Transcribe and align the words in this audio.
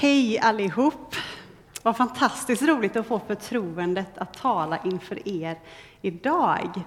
Hej 0.00 0.38
allihop! 0.38 1.14
Vad 1.82 1.96
fantastiskt 1.96 2.62
roligt 2.62 2.96
att 2.96 3.06
få 3.06 3.20
förtroendet 3.26 4.18
att 4.18 4.34
tala 4.34 4.78
inför 4.84 5.28
er 5.28 5.58
idag. 6.02 6.82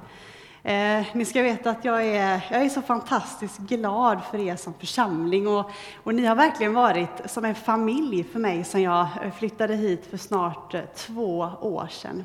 Eh, 0.64 1.06
ni 1.14 1.26
ska 1.26 1.42
veta 1.42 1.70
att 1.70 1.86
jag 1.86 2.06
är, 2.06 2.46
jag 2.52 2.62
är 2.62 2.70
så 2.70 2.82
fantastiskt 2.82 3.60
glad 3.60 4.22
för 4.32 4.40
er 4.40 4.56
som 4.56 4.74
församling 4.74 5.48
och, 5.48 5.72
och 6.04 6.16
ni 6.16 6.26
har 6.26 6.36
verkligen 6.36 6.74
varit 6.74 7.22
som 7.26 7.46
en 7.46 7.56
familj 7.56 8.24
för 8.24 8.40
mig 8.40 8.64
sedan 8.64 8.82
jag 8.82 9.08
flyttade 9.38 9.76
hit 9.76 10.06
för 10.10 10.18
snart 10.18 10.74
eh, 10.74 10.82
två 10.96 11.50
år 11.62 11.88
sedan. 11.92 12.24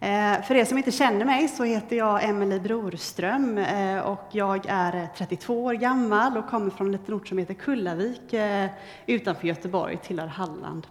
Eh, 0.00 0.42
för 0.42 0.54
er 0.54 0.64
som 0.64 0.78
inte 0.78 0.92
känner 0.92 1.24
mig 1.24 1.48
så 1.48 1.64
heter 1.64 1.96
jag 1.96 2.24
Emelie 2.24 2.60
Brorström 2.60 3.58
eh, 3.58 3.98
och 3.98 4.28
jag 4.30 4.66
är 4.68 5.08
32 5.16 5.64
år 5.64 5.74
gammal 5.74 6.36
och 6.36 6.48
kommer 6.48 6.70
från 6.70 6.86
en 6.86 6.92
liten 6.92 7.14
ort 7.14 7.28
som 7.28 7.38
heter 7.38 7.54
Kullavik 7.54 8.32
eh, 8.32 8.66
utanför 9.06 9.46
Göteborg, 9.46 9.96
tillhör 9.96 10.26
Halland. 10.26 10.86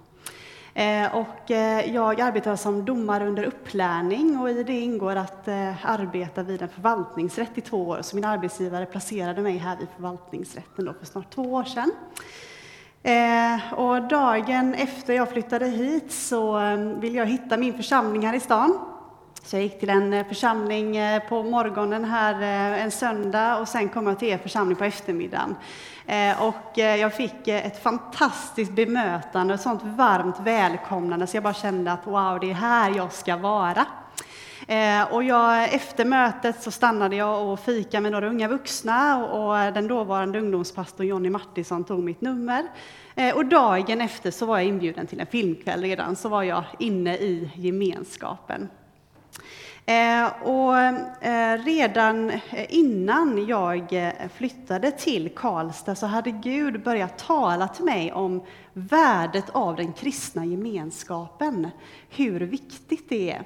Och 1.13 1.51
jag 1.85 2.21
arbetar 2.21 2.55
som 2.55 2.85
domare 2.85 3.27
under 3.27 3.43
upplärning 3.43 4.39
och 4.39 4.49
i 4.49 4.63
det 4.63 4.79
ingår 4.79 5.15
att 5.15 5.47
arbeta 5.81 6.43
vid 6.43 6.61
en 6.61 6.69
förvaltningsrätt 6.69 7.57
i 7.57 7.61
två 7.61 7.87
år. 7.87 8.01
Så 8.01 8.15
min 8.15 8.25
arbetsgivare 8.25 8.85
placerade 8.85 9.41
mig 9.41 9.57
här 9.57 9.77
vid 9.77 9.87
förvaltningsrätten 9.95 10.85
då 10.85 10.93
för 10.93 11.05
snart 11.05 11.35
två 11.35 11.41
år 11.41 11.63
sedan. 11.63 11.91
Och 13.77 14.07
dagen 14.07 14.73
efter 14.73 15.13
jag 15.13 15.29
flyttade 15.29 15.65
hit 15.65 16.11
så 16.11 16.59
ville 16.99 17.17
jag 17.17 17.25
hitta 17.25 17.57
min 17.57 17.73
församling 17.73 18.25
här 18.25 18.33
i 18.35 18.39
stan. 18.39 18.94
Så 19.45 19.55
jag 19.55 19.63
gick 19.63 19.79
till 19.79 19.89
en 19.89 20.13
eh, 20.13 20.27
församling 20.27 20.97
eh, 20.97 21.23
på 21.29 21.43
morgonen 21.43 22.05
här 22.05 22.33
eh, 22.33 22.83
en 22.83 22.91
söndag 22.91 23.57
och 23.59 23.67
sen 23.67 23.89
kom 23.89 24.07
jag 24.07 24.19
till 24.19 24.27
er 24.27 24.37
församling 24.37 24.75
på 24.75 24.83
eftermiddagen. 24.83 25.55
Och 26.39 26.77
jag 26.77 27.13
fick 27.13 27.47
ett 27.47 27.83
fantastiskt 27.83 28.71
bemötande, 28.71 29.53
ett 29.53 29.61
sånt 29.61 29.81
varmt 29.83 30.39
välkomnande 30.39 31.27
så 31.27 31.37
jag 31.37 31.43
bara 31.43 31.53
kände 31.53 31.91
att 31.91 32.07
wow, 32.07 32.39
det 32.39 32.49
är 32.49 32.53
här 32.53 32.93
jag 32.95 33.11
ska 33.11 33.37
vara. 33.37 33.85
Och 35.11 35.23
jag, 35.23 35.73
efter 35.73 36.05
mötet 36.05 36.63
så 36.63 36.71
stannade 36.71 37.15
jag 37.15 37.47
och 37.47 37.59
fika 37.59 38.01
med 38.01 38.11
några 38.11 38.27
unga 38.27 38.47
vuxna 38.47 39.25
och 39.25 39.73
den 39.73 39.87
dåvarande 39.87 40.39
ungdomspastorn 40.39 41.07
Jonny 41.07 41.29
Martinsson 41.29 41.83
tog 41.83 42.03
mitt 42.03 42.21
nummer. 42.21 42.63
Och 43.35 43.45
dagen 43.45 44.01
efter 44.01 44.31
så 44.31 44.45
var 44.45 44.57
jag 44.57 44.67
inbjuden 44.67 45.07
till 45.07 45.19
en 45.19 45.27
filmkväll 45.27 45.81
redan, 45.81 46.15
så 46.15 46.29
var 46.29 46.43
jag 46.43 46.63
inne 46.79 47.15
i 47.15 47.51
gemenskapen. 47.55 48.69
Eh, 49.87 50.43
och 50.43 50.77
eh, 50.77 51.57
redan 51.57 52.29
eh, 52.29 52.39
innan 52.69 53.47
jag 53.47 53.93
eh, 53.93 54.11
flyttade 54.35 54.91
till 54.91 55.29
Karlstad 55.35 55.95
så 55.95 56.05
hade 56.05 56.31
Gud 56.31 56.83
börjat 56.83 57.17
tala 57.17 57.67
till 57.67 57.85
mig 57.85 58.13
om 58.13 58.43
värdet 58.73 59.49
av 59.49 59.75
den 59.75 59.93
kristna 59.93 60.45
gemenskapen, 60.45 61.67
hur 62.09 62.39
viktigt 62.39 63.09
det 63.09 63.31
är. 63.31 63.43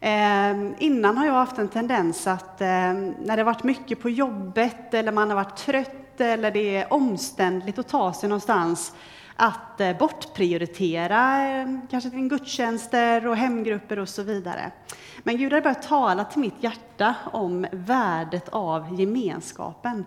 Eh, 0.00 0.72
innan 0.78 1.16
har 1.16 1.26
jag 1.26 1.32
haft 1.32 1.58
en 1.58 1.68
tendens 1.68 2.26
att 2.26 2.60
när 2.60 3.36
det 3.36 3.44
varit 3.44 3.64
mycket 3.64 4.00
på 4.00 4.10
jobbet 4.10 4.94
eller 4.94 5.12
man 5.12 5.28
har 5.28 5.36
varit 5.36 5.56
trött 5.56 6.20
eller 6.20 6.50
det 6.50 6.76
är 6.76 6.92
omständligt 6.92 7.78
att 7.78 7.88
ta 7.88 8.12
sig 8.12 8.28
någonstans 8.28 8.92
att 9.42 9.80
eh, 9.80 9.96
bortprioritera 9.96 11.48
eh, 11.48 11.66
kanske 11.90 12.10
till 12.10 12.28
gudstjänster 12.28 13.26
och 13.26 13.36
hemgrupper 13.36 13.98
och 13.98 14.08
så 14.08 14.22
vidare. 14.22 14.70
Men 15.22 15.36
Gud 15.36 15.52
har 15.52 15.60
börjat 15.60 15.82
tala 15.82 16.24
till 16.24 16.40
mitt 16.40 16.54
hjärta 16.60 17.14
om 17.32 17.66
värdet 17.72 18.48
av 18.48 19.00
gemenskapen. 19.00 20.04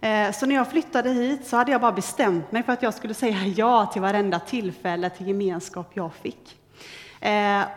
Eh, 0.00 0.32
så 0.32 0.46
när 0.46 0.54
jag 0.54 0.70
flyttade 0.70 1.10
hit 1.10 1.46
så 1.46 1.56
hade 1.56 1.72
jag 1.72 1.80
bara 1.80 1.92
bestämt 1.92 2.52
mig 2.52 2.62
för 2.62 2.72
att 2.72 2.82
jag 2.82 2.94
skulle 2.94 3.14
säga 3.14 3.36
ja 3.56 3.86
till 3.86 4.02
varenda 4.02 4.40
tillfälle 4.40 5.10
till 5.10 5.28
gemenskap 5.28 5.90
jag 5.94 6.14
fick. 6.14 6.58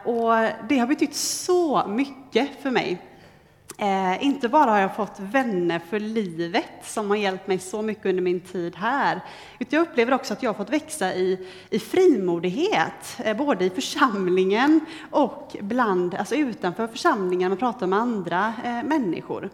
Och 0.04 0.34
det 0.70 0.78
har 0.78 0.88
betytt 0.88 1.16
så 1.16 1.88
mycket 1.88 2.62
för 2.62 2.72
mig. 2.72 3.11
Eh, 3.82 4.24
inte 4.24 4.50
bara 4.50 4.72
har 4.72 4.80
jag 4.80 4.96
fått 4.96 5.20
vänner 5.20 5.80
för 5.90 6.00
livet 6.00 6.72
som 6.84 7.10
har 7.10 7.18
hjälpt 7.18 7.48
mig 7.48 7.60
så 7.60 7.82
mycket 7.82 8.06
under 8.06 8.24
min 8.24 8.40
tid 8.40 8.76
här, 8.76 9.22
utan 9.60 9.80
jag 9.80 9.88
upplever 9.88 10.14
också 10.14 10.34
att 10.34 10.44
jag 10.44 10.50
har 10.50 10.58
fått 10.58 10.70
växa 10.70 11.14
i, 11.14 11.48
i 11.70 11.80
frimodighet, 11.80 13.18
eh, 13.24 13.38
både 13.38 13.66
i 13.66 13.70
församlingen 13.70 14.80
och 15.12 15.56
bland, 15.62 16.16
alltså 16.16 16.36
utanför 16.36 16.88
församlingen, 16.88 17.50
man 17.50 17.58
pratar 17.58 17.88
med 17.88 18.00
andra 18.00 18.54
eh, 18.64 18.84
människor. 18.84 19.50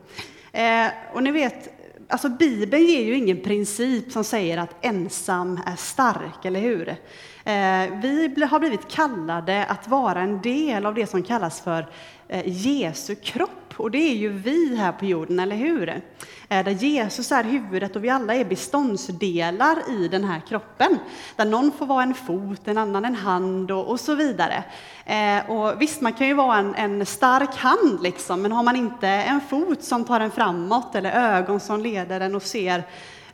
Eh, 0.51 0.87
och 1.13 1.23
ni 1.23 1.31
vet, 1.31 1.69
alltså 2.09 2.29
Bibeln 2.29 2.85
ger 2.85 3.03
ju 3.03 3.15
ingen 3.15 3.41
princip 3.41 4.11
som 4.11 4.23
säger 4.23 4.57
att 4.57 4.75
ensam 4.85 5.59
är 5.65 5.75
stark, 5.75 6.45
eller 6.45 6.59
hur? 6.59 6.89
Eh, 6.89 7.99
vi 8.01 8.43
har 8.49 8.59
blivit 8.59 8.91
kallade 8.91 9.65
att 9.65 9.87
vara 9.87 10.21
en 10.21 10.41
del 10.41 10.85
av 10.85 10.93
det 10.93 11.07
som 11.07 11.23
kallas 11.23 11.61
för 11.61 11.87
Eh, 12.29 12.43
Jesu 12.45 13.15
kropp 13.15 13.73
och 13.77 13.91
det 13.91 13.97
är 13.97 14.15
ju 14.15 14.29
vi 14.29 14.75
här 14.75 14.91
på 14.91 15.05
jorden, 15.05 15.39
eller 15.39 15.55
hur? 15.55 15.89
Eh, 15.89 16.65
där 16.65 16.71
Jesus 16.71 17.31
är 17.31 17.43
huvudet 17.43 17.95
och 17.95 18.03
vi 18.03 18.09
alla 18.09 18.35
är 18.35 18.45
beståndsdelar 18.45 19.77
i 19.89 20.07
den 20.07 20.23
här 20.23 20.41
kroppen. 20.49 20.97
Där 21.35 21.45
någon 21.45 21.71
får 21.71 21.85
vara 21.85 22.03
en 22.03 22.13
fot, 22.13 22.67
en 22.67 22.77
annan 22.77 23.05
en 23.05 23.15
hand 23.15 23.71
och, 23.71 23.87
och 23.87 23.99
så 23.99 24.15
vidare. 24.15 24.63
Eh, 25.05 25.49
och 25.49 25.81
visst, 25.81 26.01
man 26.01 26.13
kan 26.13 26.27
ju 26.27 26.33
vara 26.33 26.57
en, 26.57 26.75
en, 26.75 27.05
stark 27.05 27.55
hand, 27.55 28.03
liksom, 28.03 28.41
men 28.41 28.51
har 28.51 28.63
man 28.63 28.75
inte 28.75 29.07
en 29.07 29.41
fot 29.41 29.83
som 29.83 30.05
tar 30.05 30.19
en 30.19 30.31
framåt 30.31 30.95
eller 30.95 31.11
ögon 31.11 31.59
som 31.59 31.81
leder 31.81 32.21
en 32.21 32.35
och 32.35 32.43
ser, 32.43 32.83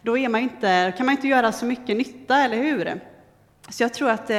då 0.02 0.18
är 0.18 0.30
man 0.30 0.42
inte, 0.42 0.94
kan 0.98 1.06
man 1.06 1.16
inte 1.16 1.28
göra 1.28 1.52
så 1.52 1.66
mycket 1.66 1.98
nytta, 1.98 2.38
eller 2.38 2.58
hur? 2.58 3.00
Så 3.70 3.84
jag 3.84 3.94
tror 3.94 4.10
att 4.10 4.30
eh, 4.30 4.36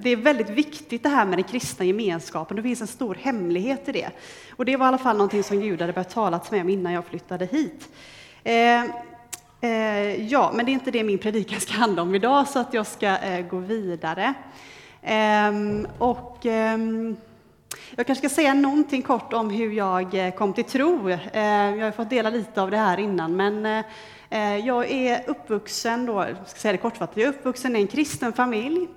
det 0.00 0.10
är 0.10 0.16
väldigt 0.16 0.50
viktigt 0.50 1.02
det 1.02 1.08
här 1.08 1.24
med 1.24 1.38
den 1.38 1.44
kristna 1.44 1.84
gemenskapen. 1.84 2.56
Det 2.56 2.62
finns 2.62 2.80
en 2.80 2.86
stor 2.86 3.14
hemlighet 3.14 3.88
i 3.88 3.92
det. 3.92 4.10
Och 4.56 4.64
det 4.64 4.76
var 4.76 4.86
i 4.86 4.88
alla 4.88 4.98
fall 4.98 5.16
någonting 5.16 5.42
som 5.42 5.60
Gud 5.60 5.80
hade 5.80 5.92
börjat 5.92 6.10
tala 6.10 6.38
till 6.38 6.52
mig 6.52 6.60
om 6.60 6.68
innan 6.68 6.92
jag 6.92 7.04
flyttade 7.04 7.46
hit. 7.46 7.88
Eh, 8.44 8.84
eh, 9.60 10.26
ja, 10.30 10.52
men 10.54 10.66
det 10.66 10.70
är 10.70 10.74
inte 10.74 10.90
det 10.90 11.04
min 11.04 11.18
predikan 11.18 11.60
ska 11.60 11.72
handla 11.72 12.02
om 12.02 12.14
idag, 12.14 12.48
så 12.48 12.58
att 12.58 12.74
jag 12.74 12.86
ska 12.86 13.18
eh, 13.18 13.46
gå 13.46 13.58
vidare. 13.58 14.34
Ehm, 15.02 15.86
och 15.98 16.46
ehm, 16.46 17.16
jag 17.96 18.06
kanske 18.06 18.28
ska 18.28 18.34
säga 18.34 18.54
någonting 18.54 19.02
kort 19.02 19.32
om 19.32 19.50
hur 19.50 19.72
jag 19.72 20.26
eh, 20.26 20.34
kom 20.34 20.52
till 20.52 20.64
tro. 20.64 21.08
Eh, 21.10 21.18
jag 21.42 21.84
har 21.84 21.90
fått 21.92 22.10
dela 22.10 22.30
lite 22.30 22.62
av 22.62 22.70
det 22.70 22.76
här 22.76 22.98
innan, 22.98 23.36
men 23.36 23.84
Eh, 24.30 24.56
jag 24.56 24.90
är 24.90 25.24
uppvuxen, 25.26 26.06
då, 26.06 26.26
ska 26.46 26.58
säga 26.60 26.72
det 26.72 26.78
kortfattat, 26.78 27.16
jag 27.16 27.24
är 27.24 27.28
uppvuxen 27.28 27.76
i 27.76 27.80
en 27.80 27.86
kristen 27.86 28.32
familj. 28.32 28.88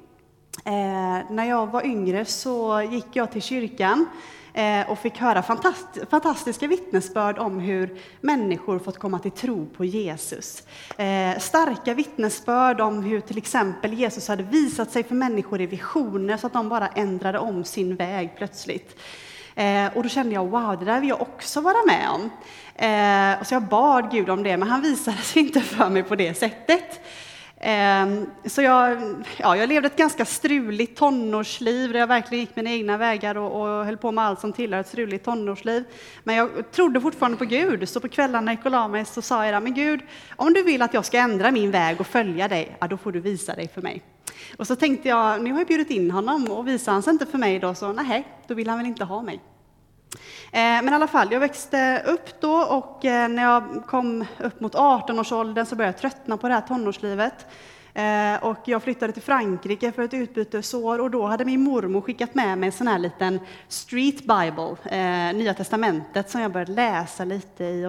Eh, 0.65 1.31
när 1.31 1.45
jag 1.45 1.67
var 1.71 1.85
yngre 1.85 2.25
så 2.25 2.81
gick 2.91 3.05
jag 3.13 3.31
till 3.31 3.41
kyrkan 3.41 4.05
eh, 4.53 4.91
och 4.91 4.99
fick 4.99 5.17
höra 5.17 5.43
fantastiska 6.09 6.67
vittnesbörd 6.67 7.37
om 7.37 7.59
hur 7.59 7.99
människor 8.21 8.79
fått 8.79 8.99
komma 8.99 9.19
till 9.19 9.31
tro 9.31 9.65
på 9.65 9.85
Jesus. 9.85 10.63
Starka 11.39 11.93
vittnesbörd 11.93 12.81
om 12.81 13.03
hur 13.03 13.19
till 13.21 13.37
exempel 13.37 13.93
Jesus 13.93 14.27
hade 14.27 14.43
visat 14.43 14.91
sig 14.91 15.03
för 15.03 15.15
människor 15.15 15.61
i 15.61 15.65
visioner 15.65 16.37
så 16.37 16.47
att 16.47 16.53
de 16.53 16.69
bara 16.69 16.87
ändrade 16.87 17.39
om 17.39 17.63
sin 17.63 17.95
väg 17.95 18.33
plötsligt. 18.37 18.95
Eh, 19.55 19.97
och 19.97 20.03
då 20.03 20.09
kände 20.09 20.35
jag, 20.35 20.47
wow, 20.47 20.79
det 20.79 20.85
där 20.85 20.99
vill 20.99 21.09
jag 21.09 21.21
också 21.21 21.61
vara 21.61 21.85
med 21.87 22.09
om. 22.09 22.29
Eh, 22.75 23.39
och 23.39 23.47
så 23.47 23.53
jag 23.53 23.63
bad 23.63 24.11
Gud 24.11 24.29
om 24.29 24.43
det, 24.43 24.57
men 24.57 24.67
han 24.67 24.81
visade 24.81 25.17
sig 25.17 25.41
inte 25.41 25.61
för 25.61 25.89
mig 25.89 26.03
på 26.03 26.15
det 26.15 26.33
sättet. 26.33 26.99
Eh, 27.63 28.05
så 28.45 28.61
jag, 28.61 29.01
ja, 29.37 29.57
jag 29.57 29.69
levde 29.69 29.87
ett 29.87 29.95
ganska 29.95 30.25
struligt 30.25 30.97
tonårsliv 30.97 31.91
där 31.91 31.99
jag 31.99 32.07
verkligen 32.07 32.39
gick 32.39 32.55
mina 32.55 32.69
egna 32.69 32.97
vägar 32.97 33.37
och, 33.37 33.61
och 33.61 33.85
höll 33.85 33.97
på 33.97 34.11
med 34.11 34.23
allt 34.23 34.39
som 34.39 34.53
tillhör 34.53 34.79
ett 34.79 34.87
struligt 34.87 35.25
tonårsliv. 35.25 35.83
Men 36.23 36.35
jag 36.35 36.71
trodde 36.71 37.01
fortfarande 37.01 37.37
på 37.37 37.45
Gud, 37.45 37.89
så 37.89 37.99
på 37.99 38.07
kvällarna 38.07 38.53
i 38.53 38.57
Kolamis 38.57 39.13
så 39.13 39.21
sa 39.21 39.45
jag, 39.45 39.63
men 39.63 39.73
Gud, 39.73 40.01
om 40.35 40.53
du 40.53 40.63
vill 40.63 40.81
att 40.81 40.93
jag 40.93 41.05
ska 41.05 41.17
ändra 41.17 41.51
min 41.51 41.71
väg 41.71 41.99
och 41.99 42.07
följa 42.07 42.47
dig, 42.47 42.77
ja, 42.79 42.87
då 42.87 42.97
får 42.97 43.11
du 43.11 43.19
visa 43.19 43.55
dig 43.55 43.67
för 43.67 43.81
mig. 43.81 44.01
Och 44.57 44.67
så 44.67 44.75
tänkte 44.75 45.09
jag, 45.09 45.43
nu 45.43 45.51
har 45.51 45.59
jag 45.59 45.67
bjudit 45.67 45.89
in 45.89 46.11
honom 46.11 46.51
och 46.51 46.67
visar 46.67 46.91
han 46.91 47.03
sig 47.03 47.13
inte 47.13 47.25
för 47.25 47.37
mig 47.37 47.59
då, 47.59 47.73
så 47.73 47.93
nej, 47.93 48.27
då 48.47 48.53
vill 48.53 48.69
han 48.69 48.77
väl 48.77 48.87
inte 48.87 49.03
ha 49.03 49.21
mig. 49.21 49.41
Eh, 50.51 50.61
men 50.83 50.89
i 50.89 50.93
alla 50.93 51.07
fall, 51.07 51.31
jag 51.31 51.39
växte 51.39 52.03
upp 52.07 52.41
då 52.41 52.55
och 52.55 53.05
eh, 53.05 53.29
när 53.29 53.43
jag 53.43 53.83
kom 53.87 54.25
upp 54.39 54.61
mot 54.61 54.75
18-årsåldern 54.75 55.65
så 55.65 55.75
började 55.75 55.93
jag 55.93 56.01
tröttna 56.01 56.37
på 56.37 56.47
det 56.47 56.53
här 56.53 56.61
tonårslivet. 56.61 57.45
Eh, 57.93 58.43
och 58.43 58.57
jag 58.65 58.83
flyttade 58.83 59.13
till 59.13 59.21
Frankrike 59.21 59.91
för 59.91 60.01
ett 60.03 60.13
utbytesår 60.13 61.01
och 61.01 61.11
då 61.11 61.25
hade 61.25 61.45
min 61.45 61.61
mormor 61.61 62.01
skickat 62.01 62.35
med 62.35 62.57
mig 62.57 62.67
en 62.67 62.73
sån 62.73 62.87
här 62.87 62.99
liten 62.99 63.39
Street 63.67 64.19
Bible, 64.19 64.75
Nya 65.33 65.53
Testamentet, 65.53 66.29
som 66.29 66.41
jag 66.41 66.51
började 66.51 66.71
läsa 66.71 67.25
lite 67.25 67.63
i. 67.63 67.85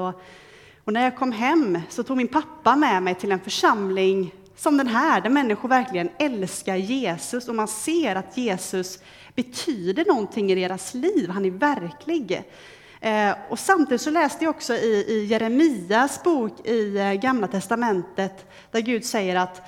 Och 0.84 0.92
när 0.92 1.04
jag 1.04 1.16
kom 1.16 1.32
hem 1.32 1.78
så 1.88 2.02
tog 2.02 2.16
min 2.16 2.28
pappa 2.28 2.76
med 2.76 3.02
mig 3.02 3.14
till 3.14 3.32
en 3.32 3.40
församling 3.40 4.32
som 4.62 4.76
den 4.76 4.86
här, 4.86 5.20
där 5.20 5.30
människor 5.30 5.68
verkligen 5.68 6.10
älskar 6.18 6.76
Jesus 6.76 7.48
och 7.48 7.54
man 7.54 7.68
ser 7.68 8.16
att 8.16 8.36
Jesus 8.36 8.98
betyder 9.34 10.04
någonting 10.04 10.52
i 10.52 10.54
deras 10.54 10.94
liv. 10.94 11.30
Han 11.30 11.44
är 11.44 11.50
verklig. 11.50 12.42
Eh, 13.00 13.34
och 13.48 13.58
samtidigt 13.58 14.00
så 14.00 14.10
läste 14.10 14.44
jag 14.44 14.54
också 14.54 14.74
i, 14.74 15.04
i 15.08 15.24
Jeremias 15.24 16.22
bok 16.22 16.66
i 16.66 16.96
eh, 16.96 17.12
Gamla 17.12 17.46
testamentet 17.46 18.50
där 18.70 18.80
Gud 18.80 19.04
säger 19.04 19.36
att 19.36 19.62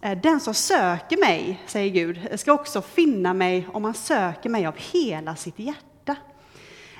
eh, 0.00 0.18
den 0.18 0.40
som 0.40 0.54
söker 0.54 1.16
mig, 1.16 1.62
säger 1.66 1.90
Gud, 1.90 2.40
ska 2.40 2.52
också 2.52 2.82
finna 2.82 3.34
mig 3.34 3.68
om 3.72 3.82
man 3.82 3.94
söker 3.94 4.50
mig 4.50 4.66
av 4.66 4.74
hela 4.76 5.36
sitt 5.36 5.58
hjärta. 5.58 5.89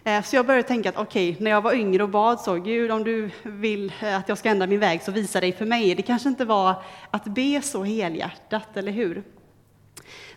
Eh, 0.04 0.22
så 0.22 0.36
jag 0.36 0.46
började 0.46 0.68
tänka 0.68 0.88
att 0.88 0.96
okej, 0.96 1.30
okay, 1.30 1.44
när 1.44 1.50
jag 1.50 1.60
var 1.60 1.72
yngre 1.72 2.02
och 2.02 2.08
bad 2.08 2.40
så, 2.40 2.54
Gud 2.54 2.90
om 2.90 3.04
du 3.04 3.30
vill 3.42 3.92
eh, 4.02 4.16
att 4.16 4.28
jag 4.28 4.38
ska 4.38 4.48
ändra 4.48 4.66
min 4.66 4.80
väg 4.80 5.02
så 5.02 5.12
visa 5.12 5.40
dig 5.40 5.52
för 5.52 5.66
mig. 5.66 5.94
Det 5.94 6.02
kanske 6.02 6.28
inte 6.28 6.44
var 6.44 6.82
att 7.10 7.24
be 7.24 7.62
så 7.62 7.84
helhjärtat, 7.84 8.76
eller 8.76 8.92
hur? 8.92 9.22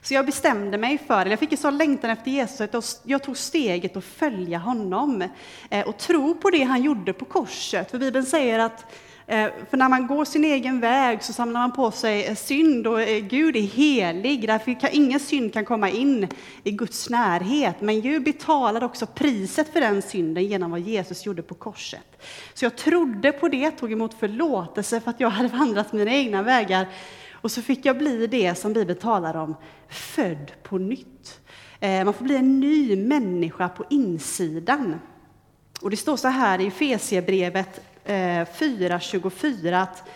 Så 0.02 0.14
jag 0.14 0.26
bestämde 0.26 0.78
mig 0.78 0.98
för, 0.98 1.22
eller 1.22 1.32
jag 1.32 1.40
fick 1.40 1.52
en 1.52 1.58
sån 1.58 1.78
längtan 1.78 2.10
efter 2.10 2.32
Jesus 2.32 2.62
att 2.62 3.02
jag 3.04 3.24
tog 3.24 3.38
steget 3.38 3.98
att 3.98 4.04
följa 4.04 4.58
honom 4.58 5.30
eh, 5.70 5.88
och 5.88 5.98
tro 5.98 6.36
på 6.36 6.50
det 6.50 6.64
han 6.64 6.84
gjorde 6.84 7.14
på 7.14 7.26
korset. 7.26 7.92
För 7.92 7.98
Bibeln 7.98 8.26
säger 8.26 8.60
att 8.60 8.86
Eh, 9.28 9.50
för 9.70 9.78
när 9.78 9.90
man 9.90 10.08
går 10.08 10.26
sin 10.26 10.44
egen 10.44 10.80
väg 10.80 11.24
så 11.24 11.34
samlar 11.34 11.60
man 11.62 11.72
på 11.72 11.92
sig 11.92 12.26
eh, 12.26 12.36
synd 12.36 12.88
och 12.88 13.02
eh, 13.02 13.20
Gud 13.20 13.56
är 13.56 13.62
helig. 13.62 14.48
Därför 14.48 14.80
kan 14.80 14.90
ingen 14.94 15.20
synd 15.20 15.54
kan 15.54 15.66
komma 15.66 15.90
in 15.90 16.28
i 16.64 16.72
Guds 16.72 17.10
närhet. 17.10 17.82
Men 17.82 18.02
Gud 18.02 18.24
betalade 18.24 18.86
också 18.86 19.06
priset 19.06 19.74
för 19.74 19.82
den 19.82 20.02
synden 20.02 20.46
genom 20.46 20.72
vad 20.72 20.80
Jesus 20.80 21.26
gjorde 21.26 21.42
på 21.42 21.54
korset. 21.54 22.24
Så 22.54 22.66
jag 22.66 22.76
trodde 22.76 23.32
på 23.32 23.48
det, 23.48 23.72
tog 23.72 23.92
emot 23.92 24.14
förlåtelse 24.14 25.02
för 25.02 25.10
att 25.10 25.20
jag 25.20 25.30
hade 25.30 25.50
vandrat 25.50 25.94
mina 25.94 26.12
egna 26.12 26.44
vägar. 26.44 26.88
Och 27.32 27.52
så 27.52 27.62
fick 27.62 27.86
jag 27.86 27.98
bli 27.98 28.28
det 28.28 28.56
som 28.56 28.74
Bibeln 28.74 29.00
talar 29.00 29.36
om, 29.36 29.56
född 29.90 30.52
på 30.64 30.78
nytt. 30.78 31.40
Man 32.06 32.14
får 32.14 32.24
bli 32.26 32.36
en 32.36 32.60
ny 32.60 32.96
människa 32.96 33.70
på 33.70 33.86
insidan. 33.90 35.00
Och 35.82 35.90
det 35.90 35.98
står 35.98 36.18
så 36.18 36.28
här 36.28 36.62
i 36.62 36.68
Efesierbrevet 36.68 37.82
Eh, 38.06 38.46
4.24 38.46 39.82
att 39.82 40.10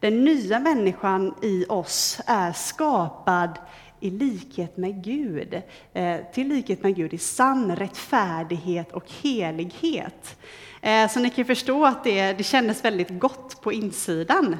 den 0.00 0.24
nya 0.24 0.58
människan 0.58 1.34
i 1.42 1.66
oss 1.68 2.20
är 2.26 2.52
skapad 2.52 3.58
i 4.00 4.10
likhet 4.10 4.76
med 4.76 5.04
Gud, 5.04 5.62
eh, 5.92 6.16
till 6.32 6.48
likhet 6.48 6.82
med 6.82 6.96
Gud 6.96 7.14
i 7.14 7.18
sann 7.18 7.76
rättfärdighet 7.76 8.92
och 8.92 9.04
helighet. 9.22 10.36
Eh, 10.80 11.08
så 11.08 11.20
ni 11.20 11.30
kan 11.30 11.44
förstå 11.44 11.86
att 11.86 12.04
det, 12.04 12.32
det 12.32 12.44
kändes 12.44 12.84
väldigt 12.84 13.20
gott 13.20 13.60
på 13.60 13.72
insidan. 13.72 14.56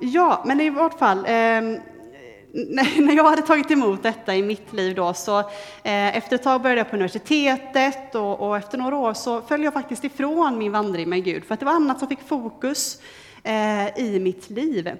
Ja, 0.00 0.42
men 0.46 0.60
i 0.60 0.70
vart 0.70 0.98
fall, 0.98 1.26
när 2.52 3.16
jag 3.16 3.24
hade 3.24 3.42
tagit 3.42 3.70
emot 3.70 4.02
detta 4.02 4.36
i 4.36 4.42
mitt 4.42 4.72
liv 4.72 4.94
då, 4.94 5.14
så 5.14 5.38
eh, 5.38 6.16
efter 6.16 6.34
ett 6.34 6.42
tag 6.42 6.62
började 6.62 6.80
jag 6.80 6.90
på 6.90 6.96
universitetet 6.96 8.14
och, 8.14 8.40
och, 8.40 8.56
efter 8.56 8.78
några 8.78 8.96
år 8.96 9.14
så 9.14 9.40
föll 9.42 9.64
jag 9.64 9.72
faktiskt 9.72 10.04
ifrån 10.04 10.58
min 10.58 10.72
vandring 10.72 11.08
med 11.08 11.24
Gud, 11.24 11.44
för 11.44 11.54
att 11.54 11.60
det 11.60 11.66
var 11.66 11.72
annat 11.72 11.98
som 11.98 12.08
fick 12.08 12.28
fokus 12.28 13.00
eh, 13.42 13.98
i 13.98 14.20
mitt 14.20 14.50
liv. 14.50 14.90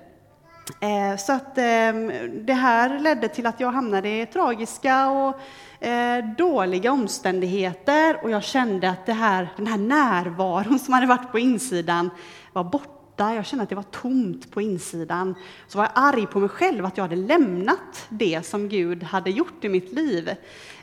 Eh, 0.81 1.17
så 1.19 1.33
att 1.33 1.59
eh, 1.59 1.93
det 2.33 2.53
här 2.53 2.99
ledde 2.99 3.29
till 3.29 3.47
att 3.47 3.61
jag 3.61 3.73
hamnade 3.73 4.09
i 4.09 4.27
tragiska 4.27 5.11
och 5.11 5.41
eh, 5.87 6.25
dåliga 6.39 6.93
omständigheter 6.93 8.21
och 8.23 8.31
jag 8.31 8.45
kände 8.45 8.91
att 8.91 9.07
det 9.07 9.13
här, 9.13 9.49
den 9.57 9.67
här 9.67 9.79
närvaron 9.79 10.79
som 10.79 10.95
hade 10.95 11.07
varit 11.07 11.33
på 11.33 11.39
insidan 11.39 12.11
var 12.53 12.65
borta 12.65 12.98
borta, 13.19 13.35
jag 13.35 13.47
kände 13.47 13.63
att 13.63 13.69
det 13.69 13.75
var 13.75 13.83
tomt 13.83 14.51
på 14.51 14.61
insidan. 14.61 15.35
Så 15.69 15.79
var 15.79 15.85
jag 15.85 15.93
arg 15.95 16.27
på 16.27 16.41
mig 16.41 16.49
själv 16.49 16.85
att 16.85 16.97
jag 16.97 17.05
hade 17.05 17.17
lämnat 17.17 18.07
det 18.09 18.47
som 18.47 18.69
Gud 18.69 19.03
hade 19.03 19.31
gjort 19.31 19.65
i 19.65 19.69
mitt 19.69 19.93
liv. 19.93 20.31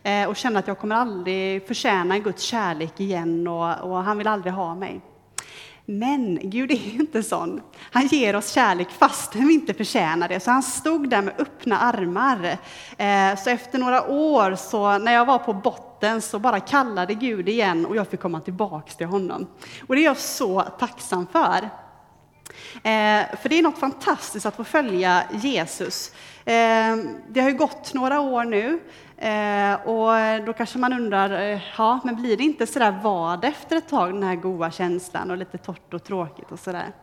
Eh, 0.04 0.30
och 0.30 0.36
kände 0.36 0.60
att 0.60 0.68
jag 0.68 0.80
kommer 0.80 0.96
aldrig 0.96 1.68
förtjäna 1.68 2.20
Guds 2.20 2.44
kärlek 2.44 3.00
igen 3.00 3.48
och, 3.48 3.82
och 3.82 3.98
han 4.04 4.18
vill 4.18 4.28
aldrig 4.28 4.54
ha 4.54 4.76
mig. 4.76 5.02
Men 5.86 6.40
Gud 6.42 6.72
är 6.72 6.96
inte 6.96 7.24
sån. 7.24 7.62
Han 7.92 8.08
ger 8.08 8.36
oss 8.36 8.52
kärlek 8.52 8.90
fastän 8.90 9.48
vi 9.48 9.54
inte 9.54 9.74
förtjänar 9.74 10.30
det. 10.30 10.40
Så 10.40 10.52
han 10.52 10.64
stod 10.64 11.10
där 11.10 11.22
med 11.22 11.34
öppna 11.38 11.80
armar. 11.80 12.58
Eh, 12.98 13.38
så 13.44 13.50
efter 13.50 13.80
några 13.80 14.08
år, 14.08 14.56
så 14.56 14.98
när 14.98 15.14
jag 15.14 15.26
var 15.26 15.38
på 15.38 15.54
botten, 15.54 16.22
så 16.22 16.40
bara 16.40 16.60
kallade 16.60 17.14
Gud 17.14 17.50
igen 17.50 17.86
och 17.86 17.96
jag 17.96 18.08
fick 18.08 18.20
komma 18.20 18.40
tillbaks 18.40 18.96
till 18.96 19.08
honom. 19.08 19.48
Och 19.88 19.96
det 19.96 20.02
är 20.02 20.06
jag 20.06 20.18
så 20.18 20.62
tacksam 20.62 21.28
för. 21.28 21.70
Eh, 22.76 23.38
för 23.42 23.50
det 23.50 23.60
är 23.60 23.62
något 23.62 23.78
fantastiskt 23.78 24.46
att 24.46 24.56
få 24.56 24.64
följa 24.64 25.24
Jesus. 25.32 26.12
Eh, 26.46 26.96
det 27.28 27.42
har 27.42 27.50
ju 27.50 27.58
gått 27.58 27.94
några 27.94 28.20
år 28.20 28.44
nu 28.44 28.80
eh, 29.18 29.74
och 29.74 30.46
då 30.46 30.54
kanske 30.54 30.80
man 30.80 30.94
undrar, 30.94 31.62
ja, 31.78 32.00
men 32.04 32.16
blir 32.16 32.38
det 32.38 32.44
inte 32.44 32.68
sådär 32.68 33.00
vad 33.04 33.46
efter 33.46 33.76
ett 33.76 33.90
tag, 33.90 34.14
den 34.14 34.24
här 34.24 34.36
goda 34.36 34.72
känslan 34.72 35.32
och 35.32 35.38
lite 35.38 35.58
torrt 35.58 35.94
och 35.94 36.04
tråkigt 36.04 36.52
och 36.52 36.60
sådär? 36.60 36.94